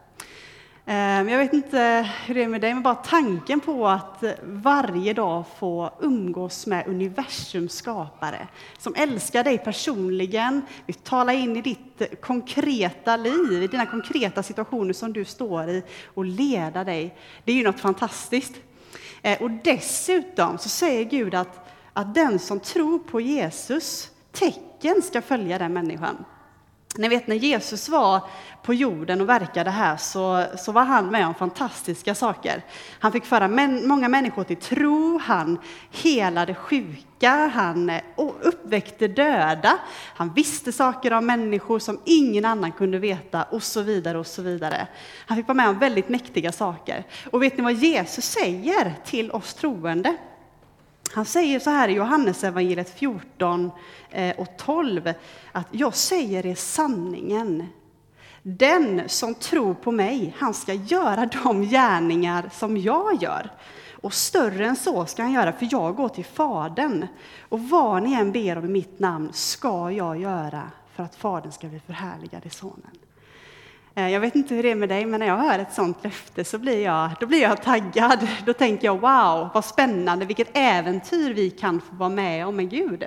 Ehm, 0.87 1.29
jag 1.29 1.39
vet 1.39 1.53
inte 1.53 2.11
hur 2.27 2.35
det 2.35 2.43
är 2.43 2.49
med 2.49 2.61
dig, 2.61 2.75
men 2.75 2.83
bara 2.83 2.95
tanken 2.95 3.61
på 3.61 3.89
att 3.89 4.25
varje 4.43 5.13
dag 5.13 5.45
få 5.59 5.91
umgås 6.01 6.67
med 6.67 6.87
universums 6.87 7.73
skapare, 7.73 8.49
som 8.79 8.95
älskar 8.97 9.45
dig 9.45 9.59
personligen, 9.59 10.63
vill 10.87 10.97
tala 10.97 11.33
in 11.33 11.57
i 11.57 11.63
ditt 11.63 12.21
konkreta 12.21 13.17
liv, 13.17 13.63
i 13.63 13.67
dina 13.67 13.87
konkreta 13.87 14.43
situationer 14.43 14.93
som 14.93 15.13
du 15.13 15.25
står 15.25 15.69
i 15.69 15.83
och 16.15 16.25
leda 16.25 16.85
dig. 16.85 17.17
Det 17.45 17.53
är 17.53 17.57
ju 17.57 17.65
något 17.65 17.81
fantastiskt. 17.81 18.55
Ehm, 19.23 19.37
och 19.41 19.51
dessutom 19.51 20.59
så 20.59 20.69
säger 20.69 21.05
Gud 21.05 21.35
att, 21.35 21.69
att 21.93 22.15
den 22.15 22.39
som 22.39 22.61
tror 22.61 22.99
på 22.99 23.21
Jesus, 23.21 24.11
tecken 24.33 25.03
ska 25.03 25.23
följa 25.23 25.59
den 25.59 25.73
människan. 25.73 26.25
Ni 26.97 27.09
vet 27.09 27.27
när 27.27 27.37
Jesus 27.37 27.89
var 27.89 28.21
på 28.63 28.75
jorden 28.75 29.21
och 29.21 29.29
verkade 29.29 29.71
här 29.71 29.97
så, 29.97 30.45
så 30.59 30.73
var 30.73 30.85
han 30.85 31.07
med 31.07 31.27
om 31.27 31.35
fantastiska 31.35 32.15
saker. 32.15 32.63
Han 32.99 33.13
fick 33.13 33.25
föra 33.25 33.49
män, 33.49 33.89
många 33.89 34.09
människor 34.09 34.45
till 34.45 34.57
tro, 34.57 35.19
han 35.19 35.59
helade 35.91 36.55
sjuka, 36.55 37.51
han 37.55 37.91
eh, 37.91 38.03
uppväckte 38.43 39.09
döda, 39.09 39.79
han 40.15 40.35
visste 40.35 40.73
saker 40.73 41.13
om 41.13 41.27
människor 41.27 41.79
som 41.79 42.01
ingen 42.05 42.45
annan 42.45 42.73
kunde 42.73 42.99
veta 42.99 43.43
och 43.43 43.63
så 43.63 43.83
vidare 43.83 44.19
och 44.19 44.27
så 44.27 44.43
vidare. 44.43 44.87
Han 45.27 45.37
fick 45.37 45.49
vara 45.49 45.57
med 45.57 45.69
om 45.69 45.79
väldigt 45.79 46.09
mäktiga 46.09 46.53
saker. 46.53 47.05
Och 47.31 47.43
vet 47.43 47.57
ni 47.57 47.63
vad 47.63 47.75
Jesus 47.75 48.25
säger 48.25 48.95
till 49.05 49.31
oss 49.31 49.55
troende? 49.55 50.17
Han 51.13 51.25
säger 51.25 51.59
så 51.59 51.71
här 51.71 51.89
i 51.89 51.93
Johannesevangeliet 51.93 52.99
14 52.99 53.71
eh, 54.11 54.41
och 54.41 54.57
12 54.57 55.13
att 55.53 55.67
jag 55.71 55.95
säger 55.95 56.47
er 56.47 56.55
sanningen. 56.55 57.67
Den 58.43 59.09
som 59.09 59.35
tror 59.35 59.75
på 59.75 59.93
mig, 59.93 60.35
han 60.39 60.55
ska 60.55 60.73
göra 60.73 61.27
de 61.45 61.63
gärningar 61.63 62.51
som 62.53 62.77
jag 62.77 63.23
gör. 63.23 63.51
Och 63.91 64.15
större 64.15 64.67
än 64.67 64.77
så 64.77 65.07
ska 65.07 65.23
han 65.23 65.33
göra, 65.33 65.53
för 65.53 65.69
jag 65.71 65.97
går 65.97 66.09
till 66.09 66.25
Fadern. 66.25 67.07
Och 67.49 67.61
vad 67.61 68.03
ni 68.03 68.13
än 68.13 68.33
ber 68.33 68.59
om 68.59 68.65
i 68.65 68.69
mitt 68.69 68.99
namn 68.99 69.33
ska 69.33 69.91
jag 69.91 70.21
göra 70.21 70.71
för 70.95 71.03
att 71.03 71.17
Fadern 71.17 71.53
ska 71.53 71.67
bli 71.67 71.81
förhärligad 71.81 72.47
i 72.47 72.51
Sonen. 72.51 72.91
Eh, 73.95 74.09
jag 74.09 74.21
vet 74.21 74.35
inte 74.35 74.55
hur 74.55 74.63
det 74.63 74.71
är 74.71 74.75
med 74.75 74.89
dig, 74.89 75.07
men 75.07 75.21
när 75.21 75.27
jag 75.27 75.37
hör 75.37 75.59
ett 75.59 75.73
sånt 75.73 76.05
löfte 76.05 76.45
så 76.45 76.59
blir 76.59 76.85
jag, 76.85 77.11
då 77.21 77.27
blir 77.27 77.43
jag 77.43 77.63
taggad. 77.63 78.29
Då 78.47 78.53
tänker 78.53 78.87
jag 78.87 79.01
wow, 79.01 79.49
vad 79.55 79.65
spännande, 79.65 80.25
vilket 80.25 80.49
äventyr 80.53 81.35
vi 81.35 81.51
kan 81.51 81.81
få 81.81 81.95
vara 81.95 82.09
med 82.09 82.47
om 82.47 82.57
med 82.57 82.71
Gud. 82.71 83.05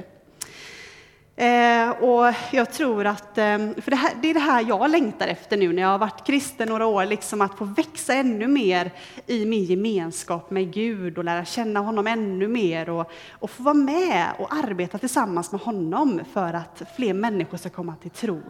Eh, 1.37 1.89
och 1.89 2.33
jag 2.51 2.71
tror 2.71 3.05
att, 3.05 3.37
eh, 3.37 3.57
för 3.57 3.89
det, 3.89 3.95
här, 3.95 4.11
det, 4.21 4.29
är 4.29 4.33
det 4.33 4.39
här 4.39 4.65
jag 4.67 4.91
längtar 4.91 5.27
efter 5.27 5.57
nu 5.57 5.73
när 5.73 5.81
jag 5.81 5.89
har 5.89 5.97
varit 5.97 6.27
kristen 6.27 6.69
några 6.69 6.85
år, 6.85 7.05
liksom 7.05 7.41
att 7.41 7.57
få 7.57 7.65
växa 7.65 8.13
ännu 8.13 8.47
mer 8.47 8.91
i 9.27 9.45
min 9.45 9.63
gemenskap 9.63 10.51
med 10.51 10.73
Gud 10.73 11.17
och 11.17 11.23
lära 11.23 11.45
känna 11.45 11.79
honom 11.79 12.07
ännu 12.07 12.47
mer 12.47 12.89
och, 12.89 13.11
och 13.31 13.49
få 13.49 13.63
vara 13.63 13.73
med 13.73 14.25
och 14.39 14.53
arbeta 14.53 14.97
tillsammans 14.97 15.51
med 15.51 15.61
honom 15.61 16.21
för 16.33 16.53
att 16.53 16.81
fler 16.95 17.13
människor 17.13 17.57
ska 17.57 17.69
komma 17.69 17.95
till 18.01 18.11
tro. 18.11 18.41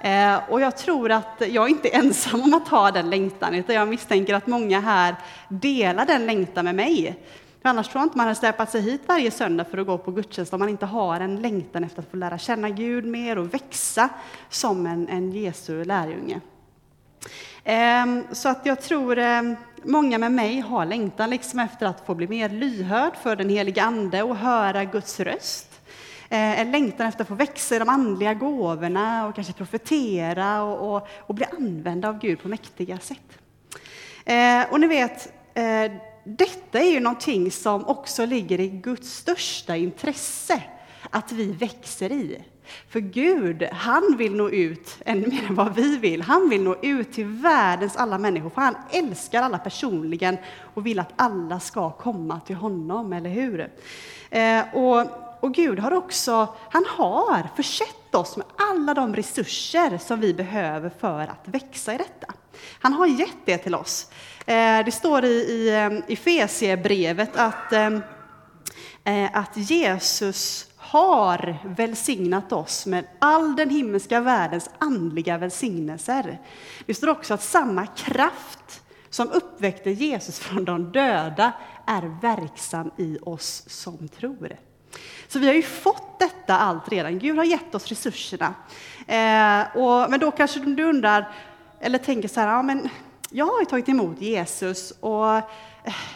Eh, 0.00 0.38
och 0.48 0.60
jag 0.60 0.76
tror 0.76 1.10
att 1.10 1.42
jag 1.48 1.68
inte 1.68 1.88
är 1.88 1.98
ensam 2.04 2.42
om 2.42 2.54
att 2.54 2.68
ha 2.68 2.90
den 2.90 3.10
längtan, 3.10 3.54
utan 3.54 3.74
jag 3.74 3.88
misstänker 3.88 4.34
att 4.34 4.46
många 4.46 4.80
här 4.80 5.14
delar 5.48 6.06
den 6.06 6.26
längtan 6.26 6.64
med 6.64 6.74
mig. 6.74 7.16
För 7.64 7.68
annars 7.68 7.88
tror 7.88 8.00
jag 8.00 8.06
inte 8.06 8.16
man 8.16 8.26
hade 8.26 8.38
släpat 8.38 8.70
sig 8.70 8.80
hit 8.80 9.00
varje 9.06 9.30
söndag 9.30 9.64
för 9.64 9.78
att 9.78 9.86
gå 9.86 9.98
på 9.98 10.10
gudstjänst 10.10 10.52
om 10.52 10.60
man 10.60 10.68
inte 10.68 10.86
har 10.86 11.20
en 11.20 11.36
längtan 11.36 11.84
efter 11.84 12.02
att 12.02 12.10
få 12.10 12.16
lära 12.16 12.38
känna 12.38 12.70
Gud 12.70 13.04
mer 13.04 13.38
och 13.38 13.54
växa 13.54 14.08
som 14.48 14.86
en, 14.86 15.08
en 15.08 15.32
Jesu 15.32 15.84
lärjunge. 15.84 16.40
Ehm, 17.64 18.24
så 18.32 18.48
att 18.48 18.66
jag 18.66 18.82
tror 18.82 19.18
ehm, 19.18 19.56
många 19.82 20.18
med 20.18 20.32
mig 20.32 20.60
har 20.60 20.86
längtan 20.86 21.30
liksom 21.30 21.58
efter 21.58 21.86
att 21.86 22.06
få 22.06 22.14
bli 22.14 22.28
mer 22.28 22.48
lyhörd 22.48 23.16
för 23.22 23.36
den 23.36 23.48
heliga 23.48 23.82
Ande 23.82 24.22
och 24.22 24.36
höra 24.36 24.84
Guds 24.84 25.20
röst. 25.20 25.80
Eh, 26.28 26.60
en 26.60 26.70
längtan 26.70 27.06
efter 27.06 27.22
att 27.22 27.28
få 27.28 27.34
växa 27.34 27.76
i 27.76 27.78
de 27.78 27.88
andliga 27.88 28.34
gåvorna 28.34 29.26
och 29.26 29.34
kanske 29.34 29.52
profetera 29.52 30.62
och, 30.62 30.96
och, 30.96 31.08
och 31.18 31.34
bli 31.34 31.46
använda 31.58 32.08
av 32.08 32.18
Gud 32.18 32.42
på 32.42 32.48
mäktiga 32.48 32.98
sätt. 32.98 33.38
Eh, 34.24 34.72
och 34.72 34.80
ni 34.80 34.86
vet, 34.86 35.32
eh, 35.54 35.92
detta 36.24 36.80
är 36.80 36.90
ju 36.90 37.00
någonting 37.00 37.50
som 37.50 37.86
också 37.86 38.26
ligger 38.26 38.60
i 38.60 38.68
Guds 38.68 39.16
största 39.16 39.76
intresse 39.76 40.62
att 41.10 41.32
vi 41.32 41.52
växer 41.52 42.12
i. 42.12 42.44
För 42.88 43.00
Gud, 43.00 43.62
han 43.62 44.16
vill 44.18 44.34
nå 44.34 44.50
ut 44.50 44.98
ännu 45.04 45.26
mer 45.26 45.44
än 45.48 45.54
vad 45.54 45.74
vi 45.74 45.98
vill. 45.98 46.22
Han 46.22 46.48
vill 46.48 46.62
nå 46.62 46.76
ut 46.82 47.12
till 47.12 47.26
världens 47.26 47.96
alla 47.96 48.18
människor, 48.18 48.50
för 48.50 48.60
han 48.60 48.76
älskar 48.90 49.42
alla 49.42 49.58
personligen 49.58 50.36
och 50.74 50.86
vill 50.86 50.98
att 50.98 51.12
alla 51.16 51.60
ska 51.60 51.90
komma 51.90 52.40
till 52.40 52.56
honom, 52.56 53.12
eller 53.12 53.30
hur? 53.30 53.72
Eh, 54.30 54.74
och, 54.74 55.06
och 55.40 55.54
Gud 55.54 55.78
har 55.78 55.92
också, 55.92 56.48
han 56.70 56.84
har 56.88 57.48
försett 57.56 58.14
oss 58.14 58.36
med 58.36 58.46
alla 58.70 58.94
de 58.94 59.16
resurser 59.16 59.98
som 59.98 60.20
vi 60.20 60.34
behöver 60.34 60.90
för 61.00 61.20
att 61.20 61.48
växa 61.48 61.94
i 61.94 61.98
detta. 61.98 62.34
Han 62.80 62.92
har 62.92 63.06
gett 63.06 63.38
det 63.44 63.58
till 63.58 63.74
oss. 63.74 64.10
Eh, 64.46 64.84
det 64.84 64.94
står 64.94 65.24
i, 65.24 65.28
i 65.28 65.68
eh, 65.68 66.12
Efesierbrevet 66.12 67.36
att, 67.36 67.72
eh, 67.72 67.90
eh, 69.04 69.30
att 69.32 69.56
Jesus 69.56 70.66
har 70.76 71.56
välsignat 71.64 72.52
oss 72.52 72.86
med 72.86 73.04
all 73.18 73.56
den 73.56 73.70
himmelska 73.70 74.20
världens 74.20 74.70
andliga 74.78 75.38
välsignelser. 75.38 76.38
Det 76.86 76.94
står 76.94 77.08
också 77.08 77.34
att 77.34 77.42
samma 77.42 77.86
kraft 77.86 78.82
som 79.10 79.30
uppväckte 79.30 79.90
Jesus 79.90 80.38
från 80.38 80.64
de 80.64 80.92
döda 80.92 81.52
är 81.86 82.20
verksam 82.20 82.90
i 82.98 83.18
oss 83.22 83.64
som 83.66 84.08
tror. 84.08 84.56
Så 85.28 85.38
vi 85.38 85.46
har 85.46 85.54
ju 85.54 85.62
fått 85.62 86.18
detta 86.18 86.58
allt 86.58 86.88
redan. 86.88 87.18
Gud 87.18 87.36
har 87.36 87.44
gett 87.44 87.74
oss 87.74 87.88
resurserna. 87.88 88.54
Eh, 89.06 89.76
och, 89.76 90.10
men 90.10 90.20
då 90.20 90.30
kanske 90.30 90.60
du 90.60 90.84
undrar, 90.84 91.32
eller 91.84 91.98
tänker 91.98 92.28
så 92.28 92.40
här, 92.40 92.48
ja, 92.48 92.62
men 92.62 92.88
jag 93.30 93.46
har 93.46 93.60
ju 93.60 93.66
tagit 93.66 93.88
emot 93.88 94.20
Jesus 94.20 94.90
och 95.00 95.36
eh, 95.36 95.42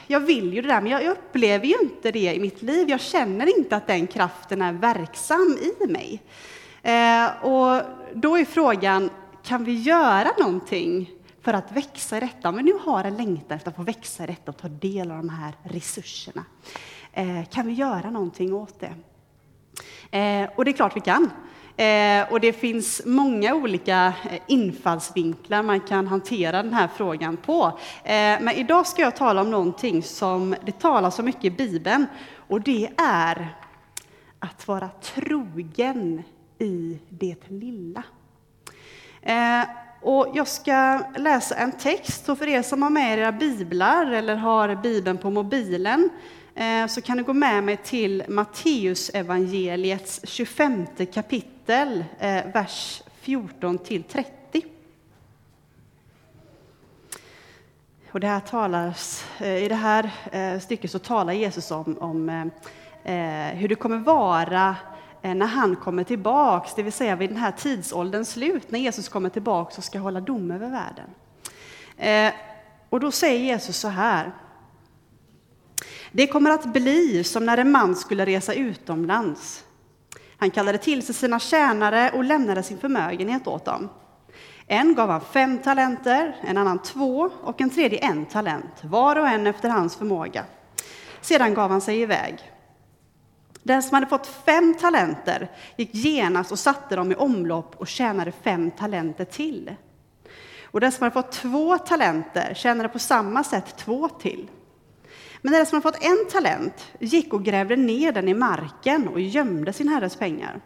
jag 0.07 0.21
vill 0.21 0.55
ju 0.55 0.63
det 0.63 0.69
där, 0.69 0.81
men 0.81 0.93
jag 0.93 1.07
upplever 1.07 1.67
ju 1.67 1.75
inte 1.83 2.11
det 2.11 2.35
i 2.35 2.41
mitt 2.41 2.63
liv. 2.63 2.91
Jag 2.91 3.01
känner 3.01 3.59
inte 3.59 3.77
att 3.77 3.87
den 3.87 4.07
kraften 4.07 4.63
är 4.63 4.73
verksam 4.73 5.59
i 5.61 5.87
mig. 5.87 6.23
Eh, 6.83 7.45
och 7.45 7.83
då 8.15 8.39
är 8.39 8.45
frågan, 8.45 9.11
kan 9.43 9.65
vi 9.65 9.81
göra 9.81 10.29
någonting 10.39 11.11
för 11.43 11.53
att 11.53 11.73
växa 11.73 12.17
i 12.17 12.21
detta? 12.21 12.49
Om 12.49 12.57
vi 12.57 12.63
nu 12.63 12.73
har 12.81 13.05
en 13.05 13.17
längtan 13.17 13.57
efter 13.57 13.71
att 13.71 13.77
få 13.77 13.83
växa 13.83 14.25
i 14.25 14.27
detta 14.27 14.51
och 14.51 14.57
ta 14.57 14.69
del 14.69 15.11
av 15.11 15.17
de 15.17 15.29
här 15.29 15.53
resurserna. 15.63 16.45
Eh, 17.13 17.45
kan 17.45 17.67
vi 17.67 17.73
göra 17.73 18.11
någonting 18.11 18.55
åt 18.55 18.81
det? 18.81 18.95
Och 20.57 20.65
det 20.65 20.71
är 20.71 20.73
klart 20.73 20.97
vi 20.97 21.01
kan. 21.01 21.31
Eh, 21.79 22.33
och 22.33 22.41
det 22.41 22.53
finns 22.53 23.03
många 23.05 23.55
olika 23.55 24.13
eh, 24.31 24.41
infallsvinklar 24.47 25.63
man 25.63 25.81
kan 25.81 26.07
hantera 26.07 26.63
den 26.63 26.75
här 26.75 26.89
frågan 26.97 27.37
på. 27.37 27.79
Eh, 28.05 28.13
men 28.41 28.51
idag 28.51 28.87
ska 28.87 29.03
jag 29.03 29.17
tala 29.17 29.41
om 29.41 29.51
någonting 29.51 30.03
som 30.03 30.55
det 30.65 30.79
talas 30.79 31.15
så 31.15 31.23
mycket 31.23 31.45
i 31.45 31.51
Bibeln, 31.51 32.07
och 32.49 32.61
det 32.61 32.91
är 32.97 33.57
att 34.39 34.69
vara 34.69 34.89
trogen 35.03 36.23
i 36.59 36.99
det 37.09 37.51
lilla. 37.51 38.03
Eh, 39.23 39.69
och 40.01 40.27
jag 40.35 40.49
ska 40.49 41.01
läsa 41.17 41.55
en 41.55 41.73
text, 41.73 42.29
och 42.29 42.39
för 42.39 42.49
er 42.49 42.63
som 42.63 42.83
har 42.83 42.91
med 42.91 43.13
er 43.13 43.19
era 43.19 43.33
biblar 43.33 44.11
eller 44.11 44.37
har 44.37 44.75
Bibeln 44.75 45.19
på 45.19 45.31
mobilen 45.31 46.11
Eh, 46.59 46.87
så 46.87 47.01
kan 47.01 47.17
du 47.17 47.25
gå 47.25 47.33
med 47.33 47.65
mig 47.65 47.77
till 47.77 48.25
Matteus 48.29 49.11
evangeliets 49.15 50.21
25 50.25 50.87
kapitel 51.13 52.05
eh, 52.19 52.45
vers 52.55 53.03
14 53.21 53.79
till 53.79 54.03
30. 54.03 54.31
Och 58.11 58.21
det 58.21 58.27
här 58.27 58.41
talas, 58.41 59.25
eh, 59.39 59.65
I 59.65 59.69
det 59.69 59.75
här 59.75 60.11
stycket 60.59 60.91
så 60.91 60.99
talar 60.99 61.33
Jesus 61.33 61.71
om, 61.71 61.99
om 62.01 62.51
hur 63.53 63.69
det 63.69 63.75
kommer 63.75 63.99
vara 63.99 64.77
när 65.23 65.47
han 65.47 65.77
kommer 65.77 66.05
tillbaks, 66.05 66.75
det 66.75 66.83
vill 66.83 66.93
säga 66.93 67.17
vid 67.17 67.31
den 67.31 67.37
här 67.37 67.53
tidsålderns 67.53 68.31
slut, 68.31 68.71
när 68.71 68.79
Jesus 68.79 69.09
kommer 69.09 69.29
tillbaks 69.29 69.79
och 69.79 69.85
ska 69.85 69.99
hålla 69.99 70.21
dom 70.21 70.51
över 70.51 70.69
världen. 70.71 71.11
Och 72.89 73.01
då 73.01 73.11
säger 73.11 73.39
Jesus 73.39 73.77
så 73.77 73.89
här. 73.89 74.33
Det 76.13 76.27
kommer 76.27 76.51
att 76.51 76.73
bli 76.73 77.25
som 77.25 77.47
när 77.47 77.59
en 77.59 77.71
man 77.71 77.97
skulle 77.97 78.27
resa 78.27 78.55
utomlands. 78.55 79.65
Han 80.39 80.51
kallade 80.51 80.79
till 80.79 81.07
sig 81.07 81.15
sina 81.15 81.39
tjänare 81.39 82.11
och 82.15 82.25
lämnade 82.25 82.63
sin 82.63 82.79
förmögenhet 82.79 83.47
åt 83.47 83.65
dem. 83.65 83.89
En 84.67 84.95
gav 84.95 85.11
han 85.11 85.21
fem 85.21 85.59
talenter, 85.59 86.37
en 86.41 86.59
annan 86.59 86.83
två 86.83 87.31
och 87.43 87.61
en 87.61 87.71
tredje 87.71 87.99
en 87.99 88.27
talent, 88.27 88.75
var 88.83 89.17
och 89.17 89.29
en 89.29 89.47
efter 89.47 89.69
hans 89.69 89.97
förmåga. 89.97 90.45
Sedan 91.21 91.55
gav 91.55 91.71
han 91.71 91.81
sig 91.81 92.01
iväg. 92.01 92.53
Den 93.63 93.83
som 93.83 93.95
hade 93.95 94.07
fått 94.07 94.27
fem 94.27 94.75
talenter 94.81 95.51
gick 95.77 95.95
genast 95.95 96.53
och 96.53 96.59
satte 96.59 96.97
dem 96.97 97.13
i 97.13 97.15
omlopp 97.15 97.75
och 97.77 97.89
tjänade 97.89 98.33
fem 98.33 98.71
talenter 98.71 99.25
till. 99.25 99.75
Och 100.65 100.81
den 100.81 100.93
som 100.93 101.03
hade 101.03 101.15
fått 101.15 101.33
två 101.33 101.79
talenter 101.79 102.55
tjänade 102.55 102.89
på 102.89 102.99
samma 102.99 103.45
sätt 103.45 103.77
två 103.77 104.09
till. 104.09 104.49
Men 105.43 105.53
den 105.53 105.67
som 105.67 105.77
hade 105.77 105.93
fått 105.93 106.05
en 106.05 106.27
talent 106.31 106.87
gick 106.99 107.33
och 107.33 107.45
grävde 107.45 107.77
ner 107.77 108.13
den 108.13 108.29
i 108.29 108.35
marken 108.35 109.09
och 109.09 109.21
gömde 109.21 109.73
sin 109.73 109.89
herres 109.89 110.17
pengar. 110.17 110.61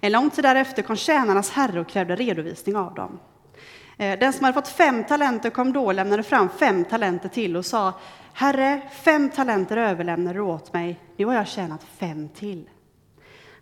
En 0.00 0.12
lång 0.12 0.30
tid 0.30 0.44
därefter 0.44 0.82
kom 0.82 0.96
tjänarnas 0.96 1.50
herre 1.50 1.80
och 1.80 1.88
krävde 1.88 2.16
redovisning 2.16 2.76
av 2.76 2.94
dem. 2.94 3.18
Eh, 3.96 4.18
den 4.18 4.32
som 4.32 4.44
hade 4.44 4.54
fått 4.54 4.68
fem 4.68 5.04
talenter 5.04 5.50
kom 5.50 5.72
då 5.72 5.84
och 5.84 5.94
lämnade 5.94 6.22
fram 6.22 6.48
fem 6.48 6.84
talenter 6.84 7.28
till 7.28 7.56
och 7.56 7.66
sa 7.66 7.92
Herre, 8.32 8.82
fem 8.90 9.30
talenter 9.30 9.76
överlämnar 9.76 10.34
du 10.34 10.40
åt 10.40 10.72
mig, 10.72 11.00
nu 11.16 11.24
har 11.24 11.34
jag 11.34 11.48
tjänat 11.48 11.84
fem 11.84 12.28
till. 12.28 12.70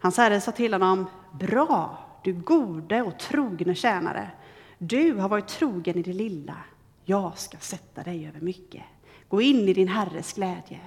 Hans 0.01 0.17
herre 0.17 0.41
sa 0.41 0.53
till 0.53 0.73
honom 0.73 1.07
Bra, 1.33 1.99
du 2.25 2.33
gode 2.33 3.03
och 3.03 3.19
trogne 3.19 3.75
tjänare. 3.75 4.31
Du 4.79 5.15
har 5.15 5.29
varit 5.29 5.49
trogen 5.49 5.99
i 5.99 6.03
det 6.03 6.13
lilla, 6.13 6.57
jag 7.05 7.39
ska 7.39 7.59
sätta 7.59 8.03
dig 8.03 8.29
över 8.29 8.41
mycket. 8.41 8.83
Gå 9.29 9.41
in 9.41 9.69
i 9.69 9.73
din 9.73 9.89
Herres 9.89 10.33
glädje. 10.33 10.81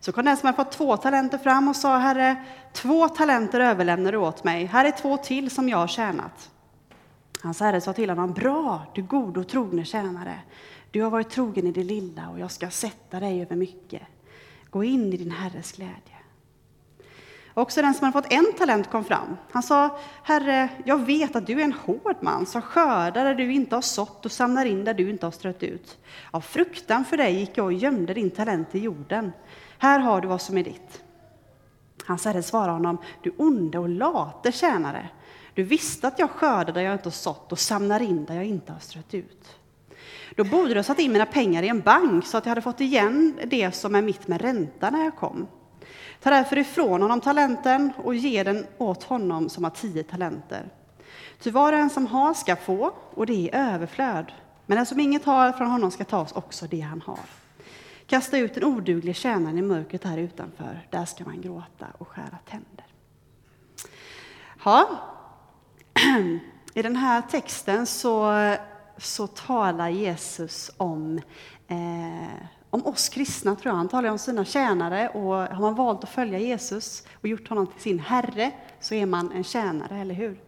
Så 0.00 0.12
kom 0.12 0.24
den 0.24 0.36
som 0.36 0.46
hade 0.46 0.56
fått 0.56 0.72
två 0.72 0.96
talenter 0.96 1.38
fram 1.38 1.68
och 1.68 1.76
sa, 1.76 1.98
Herre, 1.98 2.44
två 2.72 3.08
talenter 3.08 3.60
överlämnar 3.60 4.12
du 4.12 4.18
åt 4.18 4.44
mig. 4.44 4.64
Här 4.64 4.84
är 4.84 4.90
två 4.90 5.16
till 5.16 5.50
som 5.50 5.68
jag 5.68 5.78
har 5.78 5.86
tjänat. 5.86 6.50
Hans 7.42 7.60
herre 7.60 7.80
sa 7.80 7.92
till 7.92 8.10
honom, 8.10 8.32
bra, 8.32 8.86
du 8.94 9.02
god 9.02 9.36
och 9.36 9.48
trogne 9.48 9.84
tjänare. 9.84 10.40
Du 10.90 11.02
har 11.02 11.10
varit 11.10 11.30
trogen 11.30 11.66
i 11.66 11.72
det 11.72 11.84
lilla 11.84 12.28
och 12.28 12.38
jag 12.38 12.50
ska 12.50 12.70
sätta 12.70 13.20
dig 13.20 13.42
över 13.42 13.56
mycket. 13.56 14.02
Gå 14.70 14.84
in 14.84 15.12
i 15.12 15.16
din 15.16 15.30
Herres 15.30 15.72
glädje. 15.72 16.17
Också 17.58 17.82
den 17.82 17.94
som 17.94 18.04
hade 18.04 18.22
fått 18.22 18.32
en 18.32 18.52
talent 18.58 18.90
kom 18.90 19.04
fram. 19.04 19.36
Han 19.50 19.62
sa, 19.62 19.98
Herre, 20.22 20.68
jag 20.84 21.06
vet 21.06 21.36
att 21.36 21.46
du 21.46 21.60
är 21.60 21.64
en 21.64 21.72
hård 21.72 22.16
man 22.20 22.46
som 22.46 22.62
skördar 22.62 23.24
där 23.24 23.34
du 23.34 23.52
inte 23.52 23.74
har 23.74 23.82
sått 23.82 24.24
och 24.24 24.32
samlar 24.32 24.64
in 24.64 24.84
där 24.84 24.94
du 24.94 25.10
inte 25.10 25.26
har 25.26 25.30
strött 25.30 25.62
ut. 25.62 25.98
Av 26.30 26.40
fruktan 26.40 27.04
för 27.04 27.16
dig 27.16 27.34
gick 27.34 27.50
jag 27.54 27.66
och 27.66 27.72
gömde 27.72 28.14
din 28.14 28.30
talent 28.30 28.74
i 28.74 28.78
jorden. 28.78 29.32
Här 29.78 29.98
har 29.98 30.20
du 30.20 30.28
vad 30.28 30.42
som 30.42 30.58
är 30.58 30.64
ditt. 30.64 31.02
Hans 32.06 32.24
herre 32.24 32.42
svarade 32.42 32.72
honom, 32.72 32.98
du 33.22 33.34
onde 33.36 33.78
och 33.78 33.88
late 33.88 34.52
tjänare. 34.52 35.08
Du 35.54 35.62
visste 35.62 36.08
att 36.08 36.18
jag 36.18 36.30
skördar 36.30 36.72
där 36.72 36.82
jag 36.82 36.94
inte 36.94 37.06
har 37.06 37.10
sått 37.10 37.52
och 37.52 37.58
samlar 37.58 38.02
in 38.02 38.24
där 38.24 38.34
jag 38.34 38.44
inte 38.44 38.72
har 38.72 38.80
strött 38.80 39.14
ut. 39.14 39.56
Då 40.36 40.44
borde 40.44 40.68
du 40.68 40.78
ha 40.78 40.84
satt 40.84 40.98
in 40.98 41.12
mina 41.12 41.26
pengar 41.26 41.62
i 41.62 41.68
en 41.68 41.80
bank 41.80 42.26
så 42.26 42.38
att 42.38 42.46
jag 42.46 42.50
hade 42.50 42.62
fått 42.62 42.80
igen 42.80 43.38
det 43.44 43.72
som 43.72 43.94
är 43.94 44.02
mitt 44.02 44.28
med 44.28 44.40
ränta 44.40 44.90
när 44.90 45.04
jag 45.04 45.16
kom. 45.16 45.46
Ta 46.22 46.30
därför 46.30 46.58
ifrån 46.58 47.02
honom 47.02 47.20
talenten 47.20 47.92
och 47.96 48.14
ge 48.14 48.42
den 48.42 48.66
åt 48.78 49.02
honom 49.02 49.48
som 49.48 49.64
har 49.64 49.70
tio 49.70 50.02
talenter. 50.02 50.68
Ty 51.40 51.50
var 51.50 51.72
och 51.72 51.78
en 51.78 51.90
som 51.90 52.06
har 52.06 52.34
ska 52.34 52.56
få, 52.56 52.92
och 53.10 53.26
det 53.26 53.50
är 53.52 53.74
överflöd. 53.74 54.32
Men 54.66 54.76
den 54.76 54.86
som 54.86 55.00
inget 55.00 55.24
har, 55.24 55.52
från 55.52 55.70
honom 55.70 55.90
ska 55.90 56.04
tas 56.04 56.32
också 56.32 56.66
det 56.66 56.80
han 56.80 57.02
har. 57.06 57.18
Kasta 58.06 58.38
ut 58.38 58.54
den 58.54 58.64
oduglige 58.64 59.14
tjänaren 59.14 59.58
i 59.58 59.62
mörkret 59.62 60.04
här 60.04 60.18
utanför. 60.18 60.86
Där 60.90 61.04
ska 61.04 61.24
man 61.24 61.40
gråta 61.40 61.86
och 61.98 62.08
skära 62.08 62.38
tänder. 62.50 62.86
Ja. 64.64 64.88
I 66.74 66.82
den 66.82 66.96
här 66.96 67.22
texten 67.22 67.86
så, 67.86 68.32
så 68.98 69.26
talar 69.26 69.88
Jesus 69.88 70.70
om 70.76 71.20
eh, 71.68 72.57
om 72.70 72.86
oss 72.86 73.08
kristna, 73.08 73.56
tror 73.56 73.70
jag. 73.70 73.76
Han 73.76 73.88
talar 73.88 74.10
om 74.10 74.18
sina 74.18 74.44
tjänare 74.44 75.08
och 75.08 75.34
har 75.34 75.60
man 75.60 75.74
valt 75.74 76.04
att 76.04 76.10
följa 76.10 76.38
Jesus 76.38 77.02
och 77.20 77.28
gjort 77.28 77.48
honom 77.48 77.66
till 77.66 77.82
sin 77.82 77.98
Herre 77.98 78.50
så 78.80 78.94
är 78.94 79.06
man 79.06 79.32
en 79.32 79.44
tjänare, 79.44 80.00
eller 80.00 80.14
hur? 80.14 80.40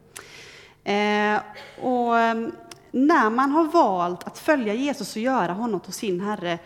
Eh, 0.85 1.41
och 1.83 2.19
ehm, 2.19 2.53
när 2.91 3.31
man 3.31 3.50
har 3.50 3.65
valt 3.65 4.25
att 4.25 4.39
följa 4.39 4.75
Jesus 4.75 5.17
och 5.17 5.23
göra 5.23 5.53
honom 5.53 5.81
till 5.81 5.93
sin 5.93 6.21
Herre, 6.21 6.59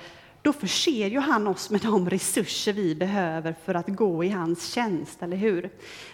då 0.44 0.52
förser 0.52 1.06
ju 1.06 1.18
han 1.18 1.46
oss 1.46 1.70
med 1.70 1.80
de 1.80 2.10
resurser 2.10 2.72
vi 2.72 2.94
behöver 2.94 3.54
för 3.64 3.74
att 3.74 3.88
gå 3.88 4.24
i 4.24 4.28
hans 4.28 4.72
tjänst, 4.72 5.22
eller 5.22 5.36
hur? 5.36 5.64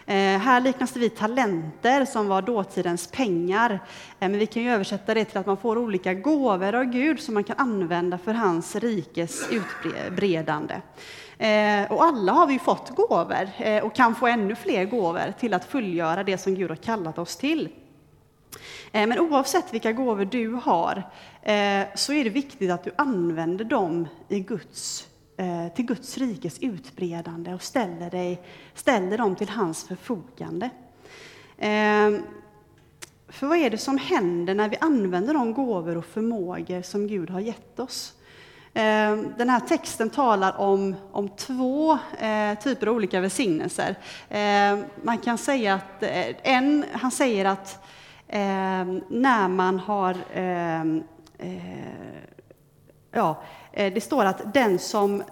Eh, 0.06 0.14
här 0.16 0.60
liknas 0.60 0.92
det 0.92 1.00
vid 1.00 1.16
talenter 1.16 2.04
som 2.04 2.28
var 2.28 2.42
dåtidens 2.42 3.06
pengar, 3.06 3.70
eh, 3.70 3.78
men 4.28 4.38
vi 4.38 4.46
kan 4.46 4.62
ju 4.62 4.70
översätta 4.70 5.14
det 5.14 5.24
till 5.24 5.38
att 5.38 5.46
man 5.46 5.56
får 5.56 5.78
olika 5.78 6.14
gåvor 6.14 6.74
av 6.74 6.84
Gud 6.84 7.20
som 7.20 7.34
man 7.34 7.44
kan 7.44 7.56
använda 7.58 8.18
för 8.18 8.34
hans 8.34 8.76
rikes 8.76 9.48
utbredande. 9.50 10.74
Eh, 11.38 11.92
och 11.92 12.04
alla 12.04 12.32
har 12.32 12.46
vi 12.46 12.58
fått 12.58 12.90
gåvor 12.90 13.48
eh, 13.58 13.84
och 13.84 13.94
kan 13.94 14.14
få 14.14 14.26
ännu 14.26 14.54
fler 14.54 14.84
gåvor 14.84 15.34
till 15.40 15.54
att 15.54 15.64
fullgöra 15.64 16.24
det 16.24 16.38
som 16.38 16.54
Gud 16.54 16.70
har 16.70 16.76
kallat 16.76 17.18
oss 17.18 17.36
till. 17.36 17.68
Eh, 18.92 19.06
men 19.06 19.18
oavsett 19.18 19.74
vilka 19.74 19.92
gåvor 19.92 20.24
du 20.24 20.48
har 20.48 21.02
eh, 21.42 21.86
så 21.94 22.12
är 22.12 22.24
det 22.24 22.30
viktigt 22.30 22.70
att 22.70 22.84
du 22.84 22.90
använder 22.96 23.64
dem 23.64 24.08
i 24.28 24.40
Guds, 24.40 25.08
eh, 25.36 25.74
till 25.74 25.84
Guds 25.84 26.18
rikes 26.18 26.58
utbredande 26.58 27.54
och 27.54 27.62
ställer, 27.62 28.10
dig, 28.10 28.42
ställer 28.74 29.18
dem 29.18 29.36
till 29.36 29.48
hans 29.48 29.84
förfogande. 29.84 30.70
För 33.28 33.46
vad 33.46 33.58
är 33.58 33.70
det 33.70 33.78
som 33.78 33.98
händer 33.98 34.54
när 34.54 34.68
vi 34.68 34.76
använder 34.80 35.34
de 35.34 35.54
gåvor 35.54 35.96
och 35.96 36.04
förmågor 36.04 36.82
som 36.82 37.06
Gud 37.06 37.30
har 37.30 37.40
gett 37.40 37.80
oss? 37.80 38.14
Den 39.36 39.48
här 39.48 39.60
texten 39.60 40.10
talar 40.10 40.60
om, 40.60 40.94
om 41.12 41.28
två 41.28 41.98
eh, 42.18 42.58
typer 42.58 42.86
av 42.86 42.94
olika 42.94 43.20
välsignelser. 43.20 43.96
Man 45.02 45.18
kan 45.18 45.38
säga 45.38 45.74
att 45.74 46.02
en, 46.42 46.84
han 46.92 47.10
säger 47.10 47.44
att 47.44 47.82
Ehm, 48.32 49.00
när 49.08 49.48
man 49.48 49.78
har 49.78 50.16
ehm, 50.34 51.02
eh, 51.38 52.22
ja, 53.12 53.42
eh, 53.72 53.92
det 53.94 54.00
står 54.00 54.24
att 54.24 54.54
den 54.54 54.78
som 54.78 55.22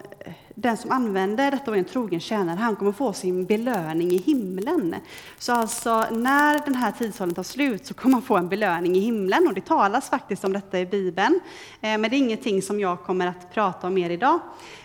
den 0.54 0.76
som 0.76 0.90
använder 0.90 1.50
detta 1.50 1.70
och 1.70 1.76
är 1.76 1.78
en 1.78 1.84
trogen 1.84 2.20
tjänare, 2.20 2.56
han 2.56 2.76
kommer 2.76 2.92
få 2.92 3.12
sin 3.12 3.46
belöning 3.46 4.10
i 4.10 4.16
himlen. 4.16 4.94
Så 5.38 5.52
alltså, 5.52 6.06
när 6.10 6.64
den 6.64 6.74
här 6.74 6.92
tidsåldern 6.92 7.34
tar 7.34 7.42
slut 7.42 7.86
så 7.86 7.94
kommer 7.94 8.12
man 8.12 8.22
få 8.22 8.36
en 8.36 8.48
belöning 8.48 8.96
i 8.96 9.00
himlen 9.00 9.46
och 9.48 9.54
det 9.54 9.60
talas 9.60 10.10
faktiskt 10.10 10.44
om 10.44 10.52
detta 10.52 10.78
i 10.78 10.86
Bibeln. 10.86 11.40
Eh, 11.80 11.98
men 11.98 12.02
det 12.02 12.16
är 12.16 12.18
ingenting 12.18 12.62
som 12.62 12.80
jag 12.80 13.02
kommer 13.02 13.26
att 13.26 13.54
prata 13.54 13.86
om 13.86 13.94
mer 13.94 14.10
idag. 14.10 14.40